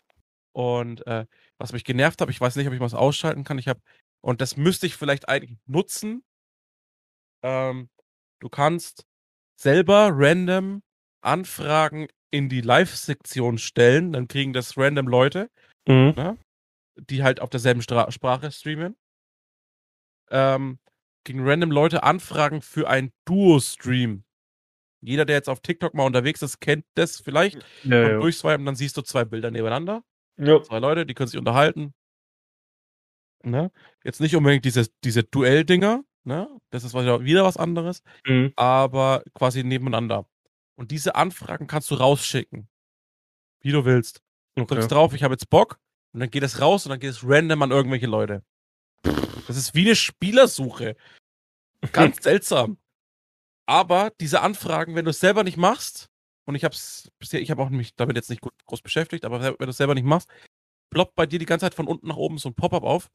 Und 0.53 1.05
äh, 1.07 1.25
was 1.57 1.73
mich 1.73 1.83
genervt 1.83 2.21
hat, 2.21 2.29
ich 2.29 2.39
weiß 2.39 2.55
nicht, 2.55 2.67
ob 2.67 2.73
ich 2.73 2.79
was 2.79 2.93
ausschalten 2.93 3.43
kann. 3.43 3.57
Ich 3.59 3.67
habe, 3.67 3.81
und 4.21 4.39
das 4.39 4.55
müsste 4.55 4.85
ich 4.85 4.95
vielleicht 4.95 5.27
eigentlich 5.27 5.57
nutzen. 5.65 6.23
Ähm, 7.43 7.89
du 8.41 8.49
kannst 8.49 9.05
selber 9.59 10.09
random 10.11 10.81
Anfragen 11.23 12.07
in 12.31 12.49
die 12.49 12.61
Live-Sektion 12.61 13.57
stellen, 13.57 14.11
dann 14.13 14.27
kriegen 14.27 14.53
das 14.53 14.77
random 14.77 15.07
Leute 15.07 15.49
Mhm. 15.87 16.37
die 16.97 17.23
halt 17.23 17.39
auf 17.39 17.49
derselben 17.49 17.81
Stra 17.81 18.11
Sprache 18.11 18.51
streamen. 18.51 18.95
Ähm, 20.29 20.79
gegen 21.23 21.47
random 21.47 21.71
Leute 21.71 22.03
anfragen 22.03 22.61
für 22.61 22.87
ein 22.89 23.11
Duo-Stream. 23.25 24.23
Jeder, 25.03 25.25
der 25.25 25.35
jetzt 25.37 25.49
auf 25.49 25.61
TikTok 25.61 25.93
mal 25.93 26.05
unterwegs 26.05 26.41
ist, 26.41 26.59
kennt 26.59 26.85
das 26.95 27.19
vielleicht. 27.19 27.55
Ja, 27.83 28.03
Und 28.03 28.09
ja. 28.11 28.19
durchswipen, 28.19 28.65
dann 28.65 28.75
siehst 28.75 28.95
du 28.97 29.01
zwei 29.01 29.25
Bilder 29.25 29.49
nebeneinander. 29.51 30.03
ja. 30.37 30.61
Zwei 30.61 30.79
Leute, 30.79 31.05
die 31.05 31.13
können 31.13 31.27
sich 31.27 31.39
unterhalten. 31.39 31.93
Ne? 33.43 33.71
Jetzt 34.03 34.21
nicht 34.21 34.35
unbedingt 34.35 34.63
diese, 34.65 34.87
diese 35.03 35.23
Duell-Dinger. 35.23 36.03
Ne? 36.23 36.47
Das 36.69 36.83
ist 36.83 36.93
wieder 36.93 37.23
wieder 37.23 37.43
was 37.43 37.57
anderes. 37.57 38.03
Mhm. 38.25 38.53
Aber 38.55 39.23
quasi 39.33 39.63
nebeneinander. 39.63 40.25
Und 40.75 40.91
diese 40.91 41.15
Anfragen 41.15 41.67
kannst 41.67 41.91
du 41.91 41.95
rausschicken. 41.95 42.67
Wie 43.61 43.71
du 43.71 43.85
willst. 43.85 44.21
Okay. 44.55 44.75
drückst 44.75 44.91
drauf, 44.91 45.13
ich 45.13 45.23
habe 45.23 45.33
jetzt 45.33 45.49
Bock, 45.49 45.79
und 46.13 46.19
dann 46.19 46.29
geht 46.29 46.43
es 46.43 46.59
raus 46.59 46.85
und 46.85 46.89
dann 46.89 46.99
geht 46.99 47.11
es 47.11 47.23
random 47.23 47.61
an 47.61 47.71
irgendwelche 47.71 48.07
Leute. 48.07 48.43
Das 49.47 49.55
ist 49.57 49.73
wie 49.75 49.85
eine 49.85 49.95
Spielersuche. 49.95 50.95
Ganz 51.93 52.17
seltsam. 52.23 52.77
Aber 53.65 54.11
diese 54.19 54.41
Anfragen, 54.41 54.95
wenn 54.95 55.05
du 55.05 55.11
es 55.11 55.19
selber 55.19 55.43
nicht 55.43 55.57
machst, 55.57 56.09
und 56.45 56.55
ich 56.55 56.63
habe 56.63 56.75
es 56.75 57.09
bisher, 57.19 57.41
ich 57.41 57.51
habe 57.51 57.61
auch 57.61 57.69
mich 57.69 57.95
damit 57.95 58.15
jetzt 58.15 58.29
nicht 58.29 58.41
gut, 58.41 58.53
groß 58.65 58.81
beschäftigt, 58.81 59.23
aber 59.23 59.41
wenn 59.41 59.55
du 59.57 59.69
es 59.69 59.77
selber 59.77 59.95
nicht 59.95 60.03
machst, 60.03 60.29
ploppt 60.89 61.15
bei 61.15 61.25
dir 61.25 61.39
die 61.39 61.45
ganze 61.45 61.65
Zeit 61.65 61.75
von 61.75 61.87
unten 61.87 62.07
nach 62.07 62.17
oben 62.17 62.37
so 62.37 62.49
ein 62.49 62.55
Pop-up 62.55 62.83
auf. 62.83 63.09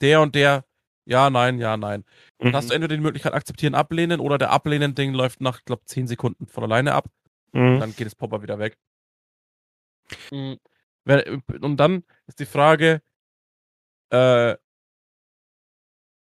Der 0.00 0.20
und 0.20 0.34
der, 0.34 0.64
ja, 1.06 1.30
nein, 1.30 1.58
ja, 1.58 1.76
nein. 1.76 2.04
Dann 2.38 2.48
Mhm. 2.50 2.56
hast 2.56 2.70
du 2.70 2.74
entweder 2.74 2.96
die 2.96 3.02
Möglichkeit 3.02 3.34
akzeptieren, 3.34 3.74
ablehnen 3.74 4.20
oder 4.20 4.38
der 4.38 4.50
Ablehnen-Ding 4.50 5.12
läuft 5.14 5.40
nach, 5.40 5.64
glaube 5.64 5.84
10 5.84 6.06
Sekunden 6.06 6.46
von 6.46 6.64
alleine 6.64 6.94
ab. 6.94 7.06
Mhm. 7.52 7.80
Dann 7.80 7.94
geht 7.94 8.06
das 8.06 8.14
Pop-up 8.14 8.42
wieder 8.42 8.58
weg. 8.58 8.78
Mhm. 10.30 10.58
Und 11.60 11.76
dann 11.76 12.04
ist 12.26 12.40
die 12.40 12.46
Frage, 12.46 13.02
äh, 14.10 14.56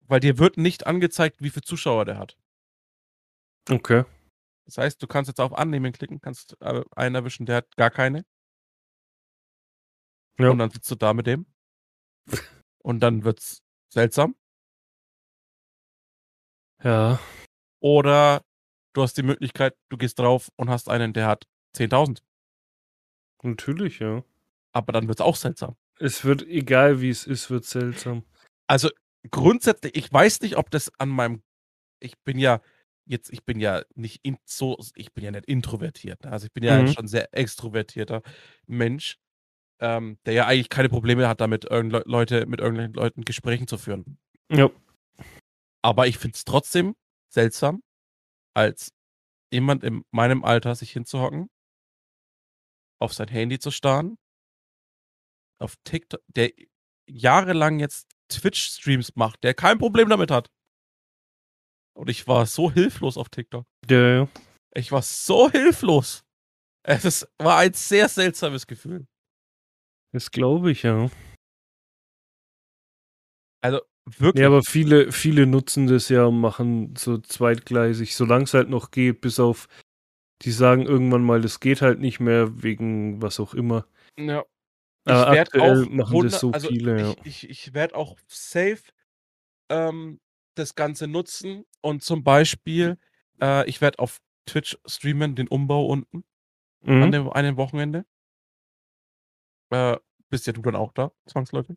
weil 0.06 0.20
dir 0.20 0.38
wird 0.38 0.56
nicht 0.56 0.86
angezeigt, 0.86 1.40
wie 1.42 1.50
viele 1.50 1.62
Zuschauer 1.62 2.04
der 2.04 2.18
hat. 2.18 2.36
Okay. 3.70 4.04
Das 4.66 4.78
heißt, 4.78 5.02
du 5.02 5.06
kannst 5.06 5.28
jetzt 5.28 5.40
auf 5.40 5.52
Annehmen 5.52 5.92
klicken, 5.92 6.20
kannst 6.20 6.56
äh, 6.60 6.82
einen 6.96 7.14
erwischen, 7.14 7.46
der 7.46 7.56
hat 7.56 7.76
gar 7.76 7.90
keine. 7.90 8.24
Ja. 10.38 10.50
Und 10.50 10.58
dann 10.58 10.70
sitzt 10.70 10.90
du 10.90 10.94
da 10.94 11.12
mit 11.12 11.26
dem. 11.26 11.46
Und 12.82 13.00
dann 13.00 13.24
wird's 13.24 13.62
seltsam. 13.92 14.34
Ja. 16.82 17.18
Oder 17.80 18.42
du 18.92 19.02
hast 19.02 19.16
die 19.16 19.22
Möglichkeit, 19.22 19.74
du 19.88 19.96
gehst 19.96 20.18
drauf 20.18 20.48
und 20.56 20.68
hast 20.70 20.88
einen, 20.88 21.12
der 21.12 21.26
hat 21.26 21.46
10.000. 21.76 22.22
Natürlich, 23.42 23.98
ja. 24.00 24.22
Aber 24.72 24.92
dann 24.92 25.08
wird's 25.08 25.20
auch 25.20 25.36
seltsam. 25.36 25.76
Es 25.98 26.24
wird, 26.24 26.42
egal 26.46 27.00
wie 27.00 27.10
es 27.10 27.26
ist, 27.26 27.50
wird 27.50 27.64
seltsam. 27.64 28.24
Also 28.66 28.90
grundsätzlich, 29.30 29.96
ich 29.96 30.12
weiß 30.12 30.40
nicht, 30.42 30.56
ob 30.56 30.70
das 30.70 30.90
an 30.98 31.08
meinem, 31.08 31.42
ich 32.00 32.18
bin 32.20 32.38
ja 32.38 32.60
jetzt, 33.06 33.32
ich 33.32 33.44
bin 33.44 33.58
ja 33.60 33.82
nicht 33.94 34.20
in, 34.22 34.36
so, 34.44 34.78
ich 34.94 35.12
bin 35.12 35.24
ja 35.24 35.30
nicht 35.30 35.46
introvertiert. 35.46 36.24
ne? 36.24 36.30
Also 36.32 36.46
ich 36.46 36.52
bin 36.52 36.62
ja 36.62 36.80
Mhm. 36.82 36.88
schon 36.88 37.06
sehr 37.08 37.28
extrovertierter 37.34 38.22
Mensch, 38.66 39.18
ähm, 39.80 40.18
der 40.26 40.34
ja 40.34 40.46
eigentlich 40.46 40.68
keine 40.68 40.88
Probleme 40.88 41.26
hat, 41.28 41.40
damit 41.40 41.64
irgend 41.64 41.92
Leute 42.06 42.46
mit 42.46 42.60
irgendwelchen 42.60 42.94
Leuten 42.94 43.22
Gesprächen 43.24 43.66
zu 43.66 43.78
führen. 43.78 44.18
Ja. 44.50 44.70
Aber 45.82 46.06
ich 46.06 46.18
finde 46.18 46.36
es 46.36 46.44
trotzdem 46.44 46.94
seltsam, 47.32 47.82
als 48.54 48.90
jemand 49.52 49.84
in 49.84 50.02
meinem 50.10 50.44
Alter 50.44 50.74
sich 50.74 50.92
hinzuhocken, 50.92 51.48
auf 53.00 53.14
sein 53.14 53.28
Handy 53.28 53.58
zu 53.58 53.70
starren, 53.70 54.16
auf 55.60 55.74
TikTok, 55.84 56.20
der 56.28 56.52
jahrelang 57.08 57.80
jetzt 57.80 58.08
Twitch-Streams 58.28 59.16
macht, 59.16 59.42
der 59.42 59.54
kein 59.54 59.78
Problem 59.78 60.08
damit 60.08 60.30
hat. 60.30 60.48
Und 61.96 62.08
ich 62.08 62.26
war 62.28 62.46
so 62.46 62.70
hilflos 62.70 63.16
auf 63.16 63.28
TikTok. 63.28 63.66
Ja, 63.88 64.08
ja. 64.08 64.28
Ich 64.74 64.92
war 64.92 65.02
so 65.02 65.50
hilflos. 65.50 66.22
Es 66.82 67.26
war 67.38 67.58
ein 67.58 67.74
sehr 67.74 68.08
seltsames 68.08 68.66
Gefühl. 68.66 69.06
Das 70.12 70.30
glaube 70.30 70.70
ich, 70.70 70.82
ja. 70.82 71.10
Also 73.62 73.80
wirklich. 74.06 74.40
Ja, 74.40 74.48
aber 74.48 74.62
viele, 74.62 75.12
viele 75.12 75.46
nutzen 75.46 75.86
das 75.86 76.08
ja 76.08 76.24
und 76.24 76.40
machen 76.40 76.94
so 76.96 77.18
zweitgleisig, 77.18 78.14
solange 78.14 78.44
es 78.44 78.54
halt 78.54 78.68
noch 78.68 78.90
geht, 78.90 79.20
bis 79.20 79.40
auf, 79.40 79.68
die 80.42 80.50
sagen 80.52 80.86
irgendwann 80.86 81.24
mal, 81.24 81.40
das 81.40 81.60
geht 81.60 81.82
halt 81.82 82.00
nicht 82.00 82.20
mehr, 82.20 82.62
wegen 82.62 83.20
was 83.22 83.40
auch 83.40 83.54
immer. 83.54 83.86
ja. 84.18 84.44
Aber 85.06 85.32
werd 85.32 85.48
aktuell 85.54 85.86
machen 85.86 86.20
das 86.22 86.40
so 86.40 86.52
also 86.52 86.68
viele, 86.68 87.00
ja. 87.00 87.14
Ich, 87.24 87.44
ich, 87.44 87.50
ich 87.50 87.74
werde 87.74 87.94
auch 87.96 88.16
safe 88.28 88.82
ähm, 89.70 90.20
das 90.56 90.74
Ganze 90.74 91.06
nutzen 91.06 91.64
und 91.80 92.02
zum 92.02 92.22
Beispiel, 92.24 92.98
äh, 93.40 93.68
ich 93.68 93.80
werde 93.80 93.98
auf 93.98 94.18
Twitch 94.46 94.78
streamen, 94.86 95.34
den 95.34 95.48
Umbau 95.48 95.86
unten 95.86 96.24
an 96.84 97.08
Mhm. 97.08 97.12
dem 97.12 97.30
einem 97.30 97.56
Wochenende. 97.56 98.04
Äh, 99.70 99.98
bist 100.28 100.46
ja 100.46 100.52
du 100.52 100.62
dann 100.62 100.76
auch 100.76 100.92
da, 100.92 101.12
zwangsläufig. 101.26 101.76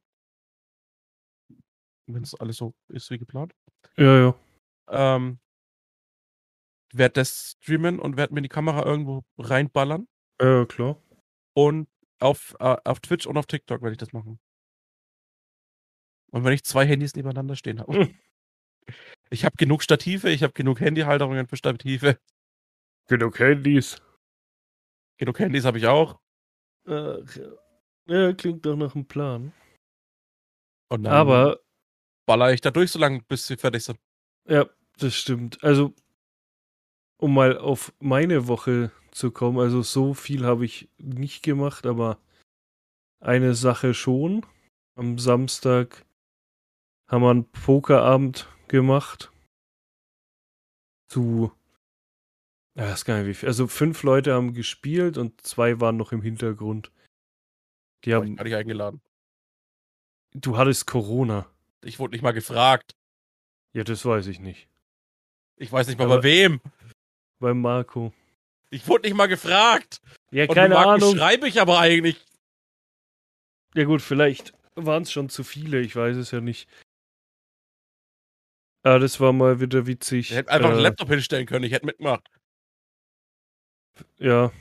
Wenn 2.08 2.24
es 2.24 2.36
alles 2.36 2.58
so 2.58 2.74
ist 2.90 3.10
wie 3.12 3.18
geplant. 3.18 3.54
Ja, 3.98 4.18
ja. 4.18 4.36
Ähm, 4.90 5.40
werde 6.94 7.14
das 7.14 7.58
streamen 7.62 8.00
und 8.00 8.18
werde 8.18 8.34
mir 8.34 8.42
die 8.42 8.50
Kamera 8.50 8.86
irgendwo 8.86 9.24
reinballern. 9.38 10.08
Ja, 10.42 10.66
klar. 10.66 11.02
Und 11.54 11.88
auf, 12.20 12.56
äh, 12.60 12.78
auf 12.84 13.00
Twitch 13.00 13.26
und 13.26 13.38
auf 13.38 13.46
TikTok 13.46 13.82
werde 13.82 13.94
ich 13.94 13.98
das 13.98 14.14
machen. 14.14 14.40
Und 16.32 16.44
wenn 16.44 16.54
ich 16.54 16.64
zwei 16.64 16.86
Handys 16.86 17.16
nebeneinander 17.16 17.56
stehen 17.56 17.80
habe. 17.80 18.10
Ich 19.30 19.46
habe 19.46 19.56
genug 19.56 19.82
Stative, 19.82 20.30
ich 20.30 20.44
habe 20.44 20.54
genug 20.54 20.80
Handyhalterungen 20.80 21.48
für 21.48 21.58
Stative. 21.58 22.20
Genug 23.08 23.40
Handys. 23.40 24.00
Genug 25.18 25.40
Handys 25.40 25.66
habe 25.66 25.80
ich 25.80 25.88
auch. 25.88 26.20
Ach, 26.86 27.18
ja. 28.06 28.34
klingt 28.34 28.64
doch 28.66 28.76
nach 28.76 28.94
einem 28.94 29.08
Plan. 29.08 29.52
Aber, 30.90 31.63
baller 32.26 32.54
ich 32.54 32.62
da 32.62 32.72
durch, 32.72 32.92
so 32.92 33.00
lange 33.00 33.22
bis 33.24 33.48
sie 33.48 33.58
fertig 33.58 33.84
sind. 33.84 34.00
ja, 34.48 34.66
das 34.98 35.16
stimmt. 35.16 35.64
Also, 35.64 35.94
um 37.18 37.34
mal 37.34 37.58
auf 37.58 37.94
meine 38.00 38.48
Woche 38.48 38.92
zu 39.12 39.32
kommen, 39.32 39.60
also 39.60 39.82
so 39.82 40.14
viel 40.14 40.46
habe 40.46 40.66
ich 40.66 40.90
nicht 40.98 41.44
gemacht, 41.44 41.86
aber 41.86 42.20
eine 43.20 43.56
Sache 43.56 43.94
schon. 43.94 44.46
Am 44.96 45.18
Samstag 45.18 46.06
haben 47.08 47.24
wir 47.24 47.32
einen 47.32 47.50
Pokerabend 47.52 48.48
gemacht. 48.68 49.32
Zu, 51.08 51.52
ja, 52.76 52.86
weiß 52.86 53.06
gar 53.06 53.20
nicht 53.20 53.28
wie 53.28 53.34
viel. 53.34 53.50
Also 53.50 53.68
fünf 53.68 54.04
Leute 54.04 54.34
haben 54.34 54.54
gespielt 54.54 55.18
und 55.18 55.42
zwei 55.46 55.80
waren 55.80 55.98
noch 55.98 56.12
im 56.12 56.22
Hintergrund. 56.22 56.92
Die 58.04 58.14
Hab 58.14 58.24
ich 58.24 58.30
haben, 58.30 58.36
gar 58.36 58.44
nicht 58.44 58.56
eingeladen. 58.56 59.02
du 60.34 60.58
hattest 60.58 60.88
Corona. 60.88 61.48
Ich 61.84 62.00
wurde 62.00 62.14
nicht 62.14 62.22
mal 62.22 62.32
gefragt. 62.32 62.96
Ja, 63.74 63.84
das 63.84 64.06
weiß 64.06 64.28
ich 64.28 64.40
nicht. 64.40 64.68
Ich 65.58 65.72
weiß 65.72 65.88
nicht 65.88 65.98
mal 65.98 66.06
Aber- 66.06 66.18
bei 66.18 66.24
wem. 66.24 66.62
Bei 67.40 67.54
Marco. 67.54 68.14
Ich 68.70 68.88
wurde 68.88 69.08
nicht 69.08 69.16
mal 69.16 69.28
gefragt. 69.28 70.02
Ja, 70.32 70.46
Und 70.46 70.56
keine 70.56 70.78
Ahnung. 70.78 71.16
schreibe 71.16 71.48
ich 71.48 71.62
aber 71.62 71.80
eigentlich. 71.80 72.24
Ja 73.76 73.84
gut, 73.86 74.02
vielleicht 74.02 74.54
waren 74.76 75.04
es 75.04 75.12
schon 75.12 75.30
zu 75.30 75.44
viele, 75.44 75.80
ich 75.82 75.96
weiß 75.96 76.16
es 76.18 76.32
ja 76.32 76.42
nicht. 76.42 76.68
Ah, 78.84 79.00
das 79.00 79.20
war 79.20 79.32
mal 79.34 79.60
wieder 79.60 79.86
witzig. 79.88 80.32
Ich 80.32 80.36
hätte 80.36 80.52
einfach 80.52 80.70
einen 80.70 80.80
Äh, 80.80 80.84
Laptop 80.84 81.10
hinstellen 81.10 81.46
können, 81.46 81.64
ich 81.66 81.72
hätte 81.72 81.86
mitgemacht. 81.86 82.28
Ja. 84.18 84.52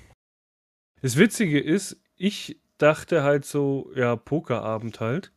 Das 1.01 1.17
Witzige 1.17 1.61
ist, 1.61 2.01
ich 2.17 2.59
dachte 2.79 3.23
halt 3.23 3.45
so, 3.45 3.91
ja, 3.95 4.15
Pokerabend 4.17 5.01
halt. 5.01 5.33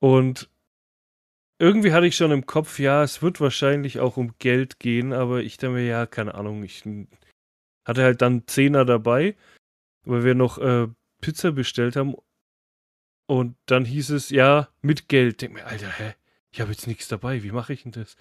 Und 0.00 0.50
irgendwie 1.58 1.92
hatte 1.92 2.06
ich 2.06 2.16
schon 2.16 2.30
im 2.32 2.46
Kopf, 2.46 2.78
ja, 2.78 3.02
es 3.02 3.20
wird 3.22 3.40
wahrscheinlich 3.40 4.00
auch 4.00 4.16
um 4.16 4.34
Geld 4.38 4.80
gehen, 4.80 5.12
aber 5.12 5.42
ich 5.42 5.58
dachte 5.58 5.74
mir, 5.74 5.84
ja, 5.84 6.06
keine 6.06 6.34
Ahnung, 6.34 6.64
ich 6.64 6.82
hatte 7.84 8.02
halt 8.02 8.22
dann 8.22 8.46
Zehner 8.46 8.84
dabei, 8.84 9.36
weil 10.04 10.24
wir 10.24 10.34
noch 10.34 10.58
äh, 10.58 10.88
Pizza 11.20 11.52
bestellt 11.52 11.96
haben. 11.96 12.14
Und 13.26 13.56
dann 13.66 13.84
hieß 13.84 14.10
es, 14.10 14.30
ja, 14.30 14.68
mit 14.82 15.08
Geld. 15.08 15.42
Denk 15.42 15.54
mir, 15.54 15.66
Alter, 15.66 15.90
hä? 15.90 16.14
Ich 16.50 16.60
habe 16.60 16.72
jetzt 16.72 16.86
nichts 16.86 17.06
dabei, 17.08 17.42
wie 17.42 17.52
mache 17.52 17.72
ich 17.72 17.84
denn 17.84 17.92
das? 17.92 18.16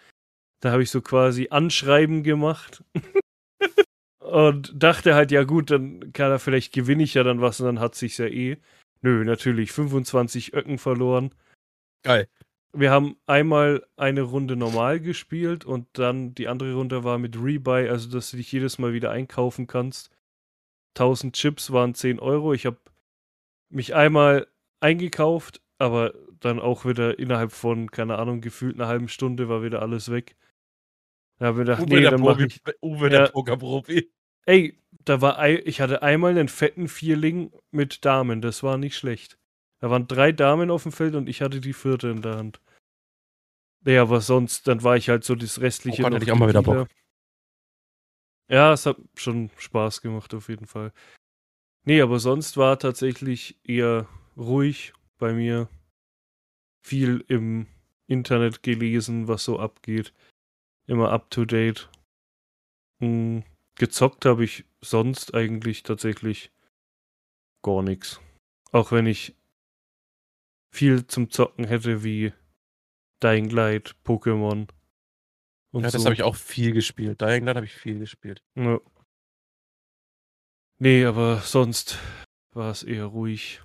Da 0.60 0.72
habe 0.72 0.84
ich 0.84 0.92
so 0.92 1.02
quasi 1.02 1.48
Anschreiben 1.50 2.24
gemacht. 2.24 2.84
und 4.20 4.72
dachte 4.76 5.16
halt, 5.16 5.32
ja 5.32 5.44
gut, 5.44 5.72
dann 5.72 6.14
kann 6.14 6.30
er 6.30 6.40
vielleicht 6.40 6.74
gewinne 6.74 7.04
ich 7.04 7.14
ja 7.14 7.24
dann 7.24 7.42
was 7.42 7.60
und 7.60 7.66
dann 7.66 7.80
hat 7.80 7.96
sich's 7.96 8.18
ja 8.18 8.28
eh. 8.28 8.58
Nö, 9.02 9.24
natürlich 9.24 9.72
25 9.72 10.54
Öcken 10.54 10.78
verloren. 10.78 11.34
Geil. 12.04 12.28
Wir 12.72 12.92
haben 12.92 13.18
einmal 13.26 13.84
eine 13.98 14.22
Runde 14.22 14.56
normal 14.56 15.00
gespielt 15.00 15.66
und 15.66 15.88
dann 15.94 16.36
die 16.36 16.48
andere 16.48 16.74
Runde 16.76 17.04
war 17.04 17.18
mit 17.18 17.36
Rebuy, 17.42 17.90
also 17.90 18.10
dass 18.12 18.30
du 18.32 18.38
dich 18.38 18.52
jedes 18.52 18.78
Mal 18.78 18.94
wieder 18.94 19.10
einkaufen 19.12 19.66
kannst. 19.66 20.12
1000 20.96 21.36
Chips 21.36 21.72
waren 21.72 21.96
10 21.96 22.20
Euro. 22.20 22.54
Ich 22.54 22.66
habe 22.66 22.78
mich 23.70 23.96
einmal 23.96 24.48
eingekauft, 24.82 25.62
aber 25.80 26.14
dann 26.40 26.60
auch 26.60 26.86
wieder 26.86 27.18
innerhalb 27.20 27.52
von, 27.52 27.90
keine 27.92 28.18
Ahnung, 28.20 28.42
gefühlt 28.42 28.76
einer 28.76 28.88
halben 28.88 29.08
Stunde 29.10 29.50
war 29.50 29.64
wieder 29.64 29.82
alles 29.82 30.12
weg. 30.12 30.36
Da 31.40 31.48
habe 31.48 31.62
ich 31.62 31.66
gedacht, 31.68 31.82
Uwe, 31.84 31.96
nee, 31.96 32.02
der, 32.02 32.12
dann 32.12 32.22
Profi, 32.22 32.46
ich. 32.46 32.62
Uwe 32.82 33.06
Ja. 33.06 33.10
der 33.10 33.28
Pokerprofi. 33.30 34.12
Ey, 34.46 34.78
da 35.06 35.22
war 35.22 35.48
ich 35.50 35.82
hatte 35.82 36.02
einmal 36.02 36.32
einen 36.32 36.50
fetten 36.50 36.88
Vierling 36.88 37.52
mit 37.72 38.06
Damen, 38.06 38.42
das 38.42 38.62
war 38.62 38.78
nicht 38.78 38.96
schlecht. 38.96 39.39
Da 39.80 39.90
waren 39.90 40.08
drei 40.08 40.32
Damen 40.32 40.72
auf 40.72 40.84
dem 40.84 40.92
Feld 40.92 41.16
und 41.16 41.30
ich 41.30 41.42
hatte 41.42 41.62
die 41.62 41.74
vierte 41.74 42.10
in 42.10 42.22
der 42.22 42.36
Hand. 42.36 42.60
Naja, 43.82 44.02
aber 44.02 44.20
sonst, 44.20 44.68
dann 44.68 44.84
war 44.84 44.98
ich 44.98 45.10
halt 45.10 45.24
so 45.24 45.36
das 45.36 45.62
restliche. 45.62 46.02
Noch 46.02 46.12
hätte 46.12 46.26
ich 46.26 46.32
auch 46.32 46.38
mal 46.38 46.50
wieder 46.50 46.64
Tequila. 46.64 46.88
Ja, 48.50 48.74
es 48.74 48.86
hat 48.86 48.98
schon 49.16 49.52
Spaß 49.58 50.02
gemacht, 50.02 50.34
auf 50.34 50.50
jeden 50.50 50.66
Fall. 50.66 50.92
Nee, 51.86 52.02
aber 52.02 52.20
sonst 52.20 52.58
war 52.58 52.78
tatsächlich 52.78 53.58
eher 53.64 54.08
ruhig 54.36 54.94
bei 55.18 55.34
mir. 55.34 55.70
Viel 56.82 57.24
im 57.28 57.68
Internet 58.08 58.64
gelesen, 58.64 59.28
was 59.28 59.44
so 59.44 59.60
abgeht. 59.60 60.14
Immer 60.88 61.12
up 61.12 61.30
to 61.30 61.46
date. 61.46 61.90
Hm, 63.00 63.44
gezockt 63.76 64.26
habe 64.26 64.44
ich 64.44 64.66
sonst 64.82 65.36
eigentlich 65.36 65.84
tatsächlich 65.84 66.52
gar 67.62 67.84
nichts. 67.84 68.20
Auch 68.72 68.92
wenn 68.92 69.06
ich 69.06 69.36
viel 70.72 71.08
zum 71.08 71.30
Zocken 71.30 71.66
hätte 71.66 72.04
wie 72.04 72.34
Dying 73.24 73.50
Light, 73.50 73.96
Pokémon 74.06 74.68
und 75.72 75.84
Ja, 75.84 75.92
das 75.92 76.02
so. 76.02 76.06
habe 76.06 76.14
ich 76.14 76.24
auch 76.24 76.36
viel 76.36 76.72
gespielt. 76.72 77.22
Dying 77.22 77.46
Light 77.46 77.56
habe 77.56 77.66
ich 77.66 77.74
viel 77.74 78.00
gespielt. 78.00 78.44
Ja. 78.56 78.80
Nee, 80.80 81.06
aber 81.06 81.40
sonst 81.42 81.98
war 82.54 82.72
es 82.72 82.84
eher 82.84 83.06
ruhig. 83.06 83.62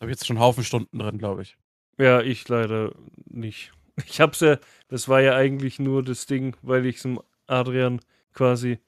Habe 0.00 0.10
jetzt 0.10 0.26
schon 0.26 0.36
einen 0.36 0.44
Haufen 0.44 0.64
Stunden 0.64 0.98
drin, 0.98 1.18
glaube 1.18 1.42
ich. 1.42 1.56
Ja, 1.98 2.20
ich 2.20 2.48
leider 2.48 2.94
nicht. 3.26 3.72
Ich 4.06 4.20
hab's 4.20 4.40
ja, 4.40 4.58
das 4.88 5.08
war 5.08 5.20
ja 5.20 5.36
eigentlich 5.36 5.78
nur 5.78 6.02
das 6.02 6.26
Ding, 6.26 6.56
weil 6.62 6.84
ich 6.84 6.98
zum 6.98 7.22
Adrian 7.46 8.00
quasi 8.32 8.80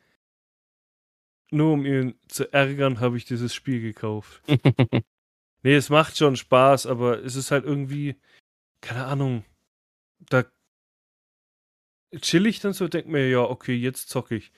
nur 1.52 1.74
um 1.74 1.86
ihn 1.86 2.18
zu 2.26 2.52
ärgern, 2.52 2.98
habe 2.98 3.16
ich 3.16 3.24
dieses 3.24 3.54
Spiel 3.54 3.80
gekauft. 3.80 4.42
Nee, 5.66 5.74
es 5.74 5.90
macht 5.90 6.16
schon 6.16 6.36
Spaß, 6.36 6.86
aber 6.86 7.24
es 7.24 7.34
ist 7.34 7.50
halt 7.50 7.64
irgendwie, 7.64 8.14
keine 8.80 9.04
Ahnung, 9.04 9.44
da 10.20 10.44
chill 12.20 12.46
ich 12.46 12.60
dann 12.60 12.72
so, 12.72 12.86
denk 12.86 13.08
mir, 13.08 13.28
ja, 13.28 13.40
okay, 13.40 13.74
jetzt 13.74 14.08
zocke 14.08 14.36
ich. 14.36 14.52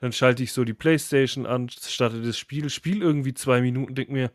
Dann 0.00 0.12
schalte 0.12 0.42
ich 0.42 0.52
so 0.52 0.64
die 0.64 0.74
Playstation 0.74 1.46
an, 1.46 1.68
starte 1.68 2.20
das 2.22 2.36
Spiel, 2.36 2.70
spiel 2.70 3.02
irgendwie 3.02 3.34
zwei 3.34 3.60
Minuten, 3.60 3.94
denk 3.94 4.10
mir, 4.10 4.32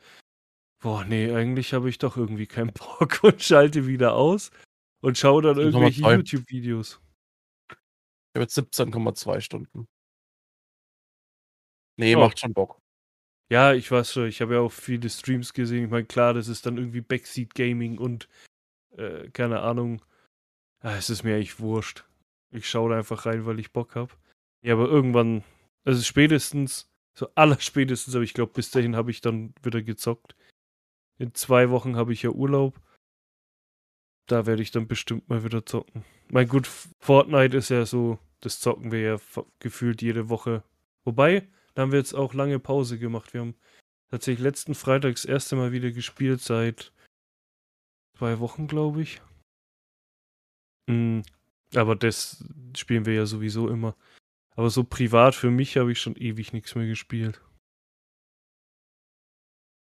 boah, 0.82 1.04
nee, 1.04 1.30
eigentlich 1.30 1.74
habe 1.74 1.90
ich 1.90 1.98
doch 1.98 2.16
irgendwie 2.16 2.48
keinen 2.48 2.72
Bock 2.74 3.20
und 3.22 3.44
schalte 3.44 3.86
wieder 3.86 4.14
aus 4.14 4.52
und 5.02 5.18
schaue 5.18 5.42
dann 5.42 5.58
irgendwelche. 5.58 6.04
YouTube-Videos. 6.04 7.02
Ich 7.70 7.76
habe 8.36 8.44
jetzt 8.44 8.58
17,2 8.58 9.42
Stunden. 9.42 9.90
Nee, 11.98 12.16
Oh. 12.16 12.20
macht 12.22 12.40
schon 12.40 12.54
Bock. 12.54 12.83
Ja, 13.50 13.74
ich 13.74 13.92
weiß 13.92 14.14
schon, 14.14 14.28
ich 14.28 14.42
habe 14.42 14.56
ja 14.56 14.60
auch 14.62 14.72
viele 14.72 15.10
Streams 15.10 15.54
gesehen. 15.54 15.86
Ich 15.86 15.92
meine, 15.92 16.06
klar, 16.06 16.34
das 16.34 16.48
ist 16.48 16.66
dann 16.66 16.78
irgendwie 16.78 17.02
Backseat 17.02 17.54
Gaming 17.54 17.98
und 17.98 18.28
äh, 18.98 19.30
keine 19.30 19.62
Ahnung. 19.62 20.02
Ah, 20.80 20.96
es 20.96 21.10
ist 21.10 21.24
mir 21.24 21.36
eigentlich 21.36 21.60
wurscht. 21.60 22.06
Ich 22.52 22.70
schaue 22.70 22.92
da 22.92 22.98
einfach 22.98 23.26
rein, 23.26 23.46
weil 23.46 23.60
ich 23.60 23.72
Bock 23.72 23.96
habe. 23.96 24.14
Ja, 24.64 24.74
aber 24.74 24.88
irgendwann, 24.88 25.44
also 25.86 26.02
spätestens, 26.02 26.90
so 27.14 27.28
allerspätestens, 27.36 28.16
aber 28.16 28.24
ich 28.24 28.34
glaube, 28.34 28.54
bis 28.54 28.72
dahin 28.72 28.96
habe 28.96 29.12
ich 29.12 29.22
dann 29.22 29.54
wieder 29.62 29.82
gezockt. 29.82 30.36
In 31.18 31.34
zwei 31.34 31.70
Wochen 31.70 31.96
habe 31.96 32.14
ich 32.14 32.24
ja 32.24 32.32
Urlaub. 32.32 32.80
Da 34.28 34.46
werde 34.46 34.62
ich 34.62 34.72
dann 34.72 34.88
bestimmt 34.88 35.30
mal 35.30 35.44
wieder 35.44 35.66
zocken. 35.66 36.06
Mein 36.30 36.48
gut, 36.48 36.68
Fortnite 37.00 37.58
ist 37.58 37.70
ja 37.70 37.86
so, 37.86 38.20
das 38.40 38.60
zocken 38.60 38.92
wir 38.92 39.00
ja 39.00 39.18
gefühlt 39.60 40.02
jede 40.02 40.30
Woche. 40.30 40.64
Wobei, 41.04 41.48
da 41.74 41.82
haben 41.82 41.92
wir 41.92 42.00
jetzt 42.00 42.14
auch 42.14 42.34
lange 42.34 42.60
Pause 42.60 43.00
gemacht. 43.00 43.34
Wir 43.34 43.42
haben 43.42 43.56
tatsächlich 44.10 44.44
letzten 44.44 44.76
Freitag 44.76 45.16
das 45.16 45.26
erste 45.26 45.56
Mal 45.56 45.72
wieder 45.72 45.92
gespielt 45.92 46.42
seit 46.42 46.94
zwei 48.18 48.40
Wochen, 48.40 48.68
glaube 48.68 49.02
ich. 49.02 49.22
Mm, 50.88 51.22
aber 51.76 51.96
das 51.96 52.44
spielen 52.78 53.06
wir 53.06 53.14
ja 53.14 53.26
sowieso 53.26 53.70
immer. 53.70 53.96
Aber 54.56 54.70
so 54.70 54.84
privat 54.84 55.34
für 55.36 55.50
mich 55.50 55.78
habe 55.78 55.92
ich 55.92 56.00
schon 56.00 56.16
ewig 56.16 56.54
nichts 56.54 56.76
mehr 56.76 56.86
gespielt. 56.86 57.42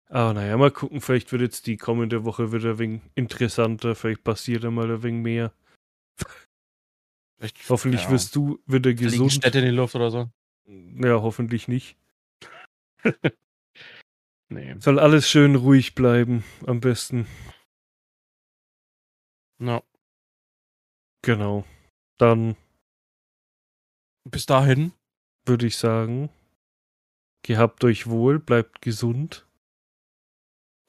Aber 0.09 0.35
naja, 0.35 0.57
mal 0.59 0.71
gucken, 0.71 1.01
vielleicht 1.01 1.33
wird 1.33 1.41
jetzt 1.41 1.67
die 1.67 1.79
kommende 1.79 2.25
Woche 2.25 2.53
wieder 2.53 2.73
ein 2.73 2.79
wenig 2.79 3.03
interessanter, 3.15 3.95
vielleicht 3.95 4.23
passiert 4.23 4.63
da 4.63 4.71
mal 4.71 4.91
ein 4.91 5.03
wenig 5.03 5.23
mehr. 5.23 5.55
Vielleicht, 7.39 7.69
Hoffentlich 7.71 8.05
ja, 8.05 8.11
wirst 8.11 8.37
du 8.37 8.63
wieder 8.67 8.93
gesund. 8.93 9.33
Städte 9.33 9.59
in 9.61 9.65
die 9.65 9.71
Luft 9.71 9.95
oder 9.95 10.11
so. 10.11 10.31
Ja, 10.67 11.21
hoffentlich 11.23 11.69
nicht. 11.69 11.97
Nee. 14.49 14.75
Soll 14.81 14.99
alles 14.99 15.31
schön 15.31 15.55
ruhig 15.55 15.95
bleiben, 15.95 16.45
am 16.67 16.81
besten. 16.81 17.27
Ja. 19.59 19.83
Genau. 21.25 21.65
Dann 22.19 22.57
Bis 24.29 24.45
dahin. 24.45 24.93
würde 25.47 25.67
ich 25.67 25.79
sagen, 25.79 26.29
gehabt 27.43 27.83
euch 27.85 28.09
wohl, 28.09 28.39
bleibt 28.41 28.83
gesund. 28.83 29.47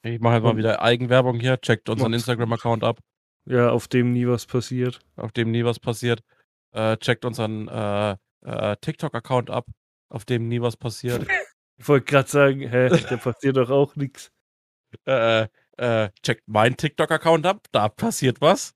Ich 0.04 0.20
mache 0.20 0.34
halt 0.34 0.44
mal 0.44 0.58
wieder 0.58 0.82
Eigenwerbung 0.82 1.40
hier. 1.40 1.62
Checkt 1.62 1.88
unseren 1.88 2.12
Instagram-Account 2.14 2.84
ab, 2.84 3.00
Ja, 3.46 3.70
auf 3.70 3.88
dem 3.88 4.12
nie 4.12 4.28
was 4.28 4.46
passiert. 4.46 5.00
auf 5.16 5.32
dem 5.32 5.52
nie 5.52 5.64
was 5.64 5.80
passiert. 5.80 6.22
Äh, 6.74 6.98
checkt 6.98 7.24
unseren 7.24 7.70
äh, 7.70 8.18
äh, 8.44 8.76
TikTok-Account 8.78 9.50
ab, 9.50 9.66
auf 10.10 10.26
dem 10.26 10.48
nie 10.48 10.62
was 10.62 10.78
passiert. 10.78 11.28
Ich 11.76 11.88
wollte 11.88 12.06
gerade 12.06 12.30
sagen, 12.30 12.60
hä, 12.60 12.88
da 12.88 13.18
passiert 13.18 13.58
doch 13.58 13.72
auch 13.72 13.96
nichts. 13.96 14.32
äh, 15.06 15.48
äh, 15.78 16.10
checkt 16.22 16.48
meinen 16.48 16.78
TikTok-Account 16.78 17.48
ab, 17.48 17.66
da 17.72 17.90
passiert 17.90 18.40
was. 18.42 18.76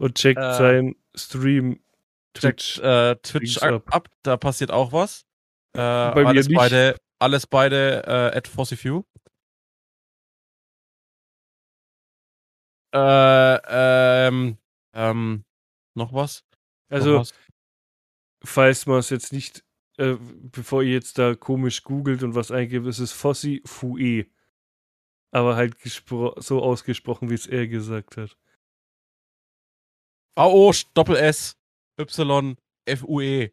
Und 0.00 0.16
checkt 0.16 0.40
Äh, 0.40 0.54
sein 0.54 0.96
Stream 1.14 1.78
Checkt 2.34 2.60
Twitch. 2.60 2.78
äh, 2.78 3.16
Twitch 3.16 3.60
Links 3.60 3.62
ab. 3.62 3.94
ab. 3.94 4.08
da 4.22 4.36
passiert 4.38 4.70
auch 4.70 4.92
was. 4.92 5.26
Äh, 5.76 5.80
mir 5.80 6.26
alles 6.26 6.48
nicht. 6.48 6.56
beide, 6.56 6.96
alles 7.18 7.46
beide 7.46 8.02
äh, 8.06 8.36
at 8.36 8.48
Fossifew. 8.48 9.02
Äh, 12.94 13.58
ähm, 14.28 14.56
ähm, 14.94 15.44
noch 15.94 16.12
was? 16.14 16.44
Noch 16.88 16.96
Also, 16.96 17.18
was? 17.18 17.34
Falls 18.42 18.86
man 18.86 18.98
es 18.98 19.10
jetzt 19.10 19.32
nicht, 19.32 19.64
äh, 19.96 20.16
bevor 20.18 20.82
ihr 20.82 20.92
jetzt 20.92 21.18
da 21.18 21.34
komisch 21.34 21.82
googelt 21.82 22.22
und 22.22 22.34
was 22.34 22.50
eingibt, 22.50 22.86
ist 22.86 22.98
es 22.98 23.12
Fossi 23.12 23.62
Fue. 23.64 24.26
Aber 25.30 25.56
halt 25.56 25.76
so 25.82 26.62
ausgesprochen, 26.62 27.28
wie 27.30 27.34
es 27.34 27.46
er 27.46 27.68
gesagt 27.68 28.16
hat. 28.16 28.36
AO 30.36 30.72
Doppel 30.94 31.16
S 31.16 31.58
Y 31.98 32.56
F 32.86 33.04
U 33.04 33.20
E. 33.20 33.52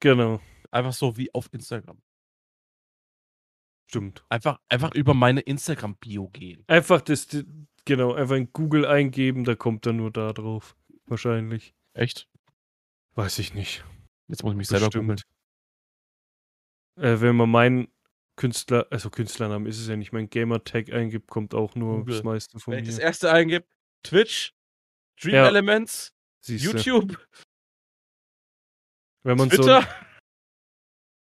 Genau. 0.00 0.40
Einfach 0.70 0.92
so 0.92 1.16
wie 1.16 1.32
auf 1.34 1.52
Instagram. 1.52 2.00
Stimmt. 3.86 4.24
Einfach, 4.28 4.60
einfach 4.68 4.94
über 4.94 5.14
meine 5.14 5.40
Instagram-Bio 5.40 6.28
gehen. 6.28 6.64
Einfach 6.66 7.00
das, 7.00 7.28
genau, 7.84 8.14
einfach 8.14 8.36
in 8.36 8.52
Google 8.52 8.86
eingeben, 8.86 9.44
da 9.44 9.54
kommt 9.54 9.86
er 9.86 9.92
nur 9.92 10.10
da 10.10 10.32
drauf. 10.32 10.76
Wahrscheinlich. 11.06 11.74
Echt? 11.92 12.28
Weiß 13.14 13.38
ich 13.38 13.54
nicht. 13.54 13.84
Jetzt 14.28 14.42
muss 14.42 14.52
ich 14.52 14.56
mich 14.58 14.68
selber 14.68 14.88
googeln. 14.90 15.20
Äh, 16.96 17.20
wenn 17.20 17.36
man 17.36 17.50
meinen 17.50 17.88
Künstler, 18.36 18.86
also 18.90 19.10
Künstlernamen 19.10 19.66
ist 19.66 19.78
es 19.80 19.88
ja 19.88 19.96
nicht, 19.96 20.12
mein 20.12 20.28
Gamer-Tag 20.30 20.92
eingibt, 20.92 21.28
kommt 21.28 21.54
auch 21.54 21.74
nur 21.74 21.98
Google. 21.98 22.14
das 22.14 22.24
meiste 22.24 22.58
von 22.58 22.72
Wenn 22.74 22.82
ich 22.82 22.88
das 22.90 22.96
mir. 22.98 23.02
erste 23.04 23.30
eingebe, 23.32 23.66
Twitch, 24.02 24.54
Dream 25.20 25.34
Ja. 25.34 25.46
Elements, 25.48 26.14
Siehste. 26.40 26.66
YouTube, 26.78 27.18
Wenn 29.22 29.36
man 29.38 29.50
so, 29.50 29.56
Twitter. 29.56 29.86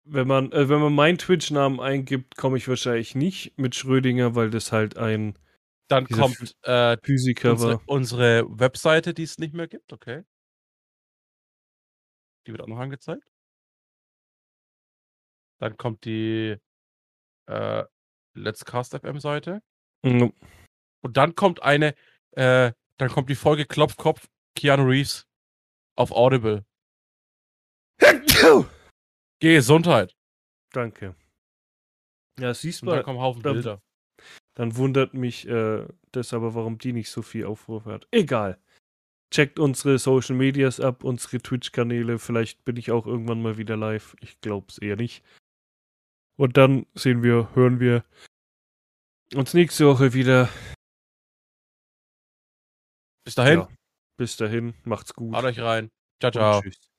wenn 0.04 0.28
man, 0.28 0.52
äh, 0.52 0.70
wenn 0.70 0.80
man 0.82 0.94
meinen 0.94 1.18
Twitch-Namen 1.18 1.80
eingibt, 1.80 2.36
komme 2.36 2.58
ich 2.58 2.68
wahrscheinlich 2.68 3.16
nicht 3.16 3.58
mit 3.58 3.76
Schrödinger, 3.76 4.36
weil 4.36 4.50
das 4.50 4.72
halt 4.72 4.98
ein 4.98 5.38
Dann 5.88 6.08
kommt 6.08 6.56
äh, 6.64 6.98
Physiker 7.04 7.52
unsere, 7.52 7.74
war. 7.74 7.82
unsere 7.88 8.46
Webseite, 8.60 9.14
die 9.14 9.24
es 9.24 9.38
nicht 9.40 9.54
mehr 9.54 9.68
gibt, 9.68 9.94
okay. 9.94 10.24
Die 12.50 12.54
wird 12.54 12.64
auch 12.64 12.68
noch 12.68 12.80
angezeigt. 12.80 13.30
Dann 15.60 15.78
kommt 15.78 16.04
die 16.04 16.58
äh, 17.46 17.84
Let's 18.34 18.66
Cast 18.66 18.96
FM 18.98 19.20
Seite. 19.20 19.62
Mhm. 20.02 20.34
Und 21.02 21.16
dann 21.16 21.36
kommt 21.36 21.62
eine, 21.62 21.94
äh, 22.32 22.72
dann 22.98 23.10
kommt 23.10 23.30
die 23.30 23.36
Folge 23.36 23.66
Klopfkopf 23.68 24.28
Keanu 24.56 24.84
Reeves 24.88 25.28
auf 25.96 26.12
Audible. 26.12 26.66
Gesundheit. 29.40 30.18
Danke. 30.72 31.16
Ja, 32.40 32.56
siehst 32.56 32.82
du, 32.82 33.04
kommen 33.04 33.20
Haufen 33.20 33.44
dann- 33.44 33.54
Bilder. 33.54 33.84
dann 34.56 34.76
wundert 34.76 35.14
mich 35.14 35.48
äh, 35.48 35.86
das 36.14 36.34
aber, 36.34 36.56
warum 36.56 36.80
die 36.80 36.94
nicht 36.94 37.12
so 37.12 37.22
viel 37.22 37.46
Aufrufe 37.46 37.92
hat. 37.92 38.08
Egal. 38.10 38.60
Checkt 39.32 39.60
unsere 39.60 40.00
Social 40.00 40.36
Medias 40.36 40.80
ab, 40.80 41.04
unsere 41.04 41.38
Twitch-Kanäle. 41.38 42.18
Vielleicht 42.18 42.66
bin 42.66 42.78
ich 42.78 42.92
auch 42.92 43.06
irgendwann 43.06 43.42
mal 43.42 43.58
wieder 43.58 43.78
live. 43.78 44.16
Ich 44.22 44.42
glaube 44.42 44.68
es 44.70 44.80
eher 44.80 44.96
nicht. 44.96 45.24
Und 46.36 46.58
dann 46.58 46.88
sehen 46.96 47.22
wir, 47.22 47.54
hören 47.54 47.80
wir 47.80 48.04
uns 49.36 49.54
nächste 49.54 49.86
Woche 49.86 50.14
wieder. 50.14 50.50
Bis 53.26 53.36
dahin, 53.36 53.60
Ja. 53.60 53.70
Bis 54.18 54.36
dahin, 54.38 54.74
macht's 54.84 55.14
gut. 55.14 55.36
haut 55.36 55.44
euch 55.46 55.60
rein. 55.60 55.90
Ciao, 56.20 56.30
und 56.30 56.34
ciao. 56.34 56.62
Tschüss. 56.62 56.90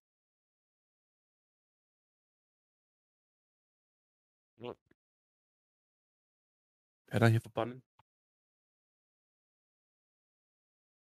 Wer 7.09 7.19
da 7.21 7.27
hier 7.27 7.41
verbannen? 7.41 7.83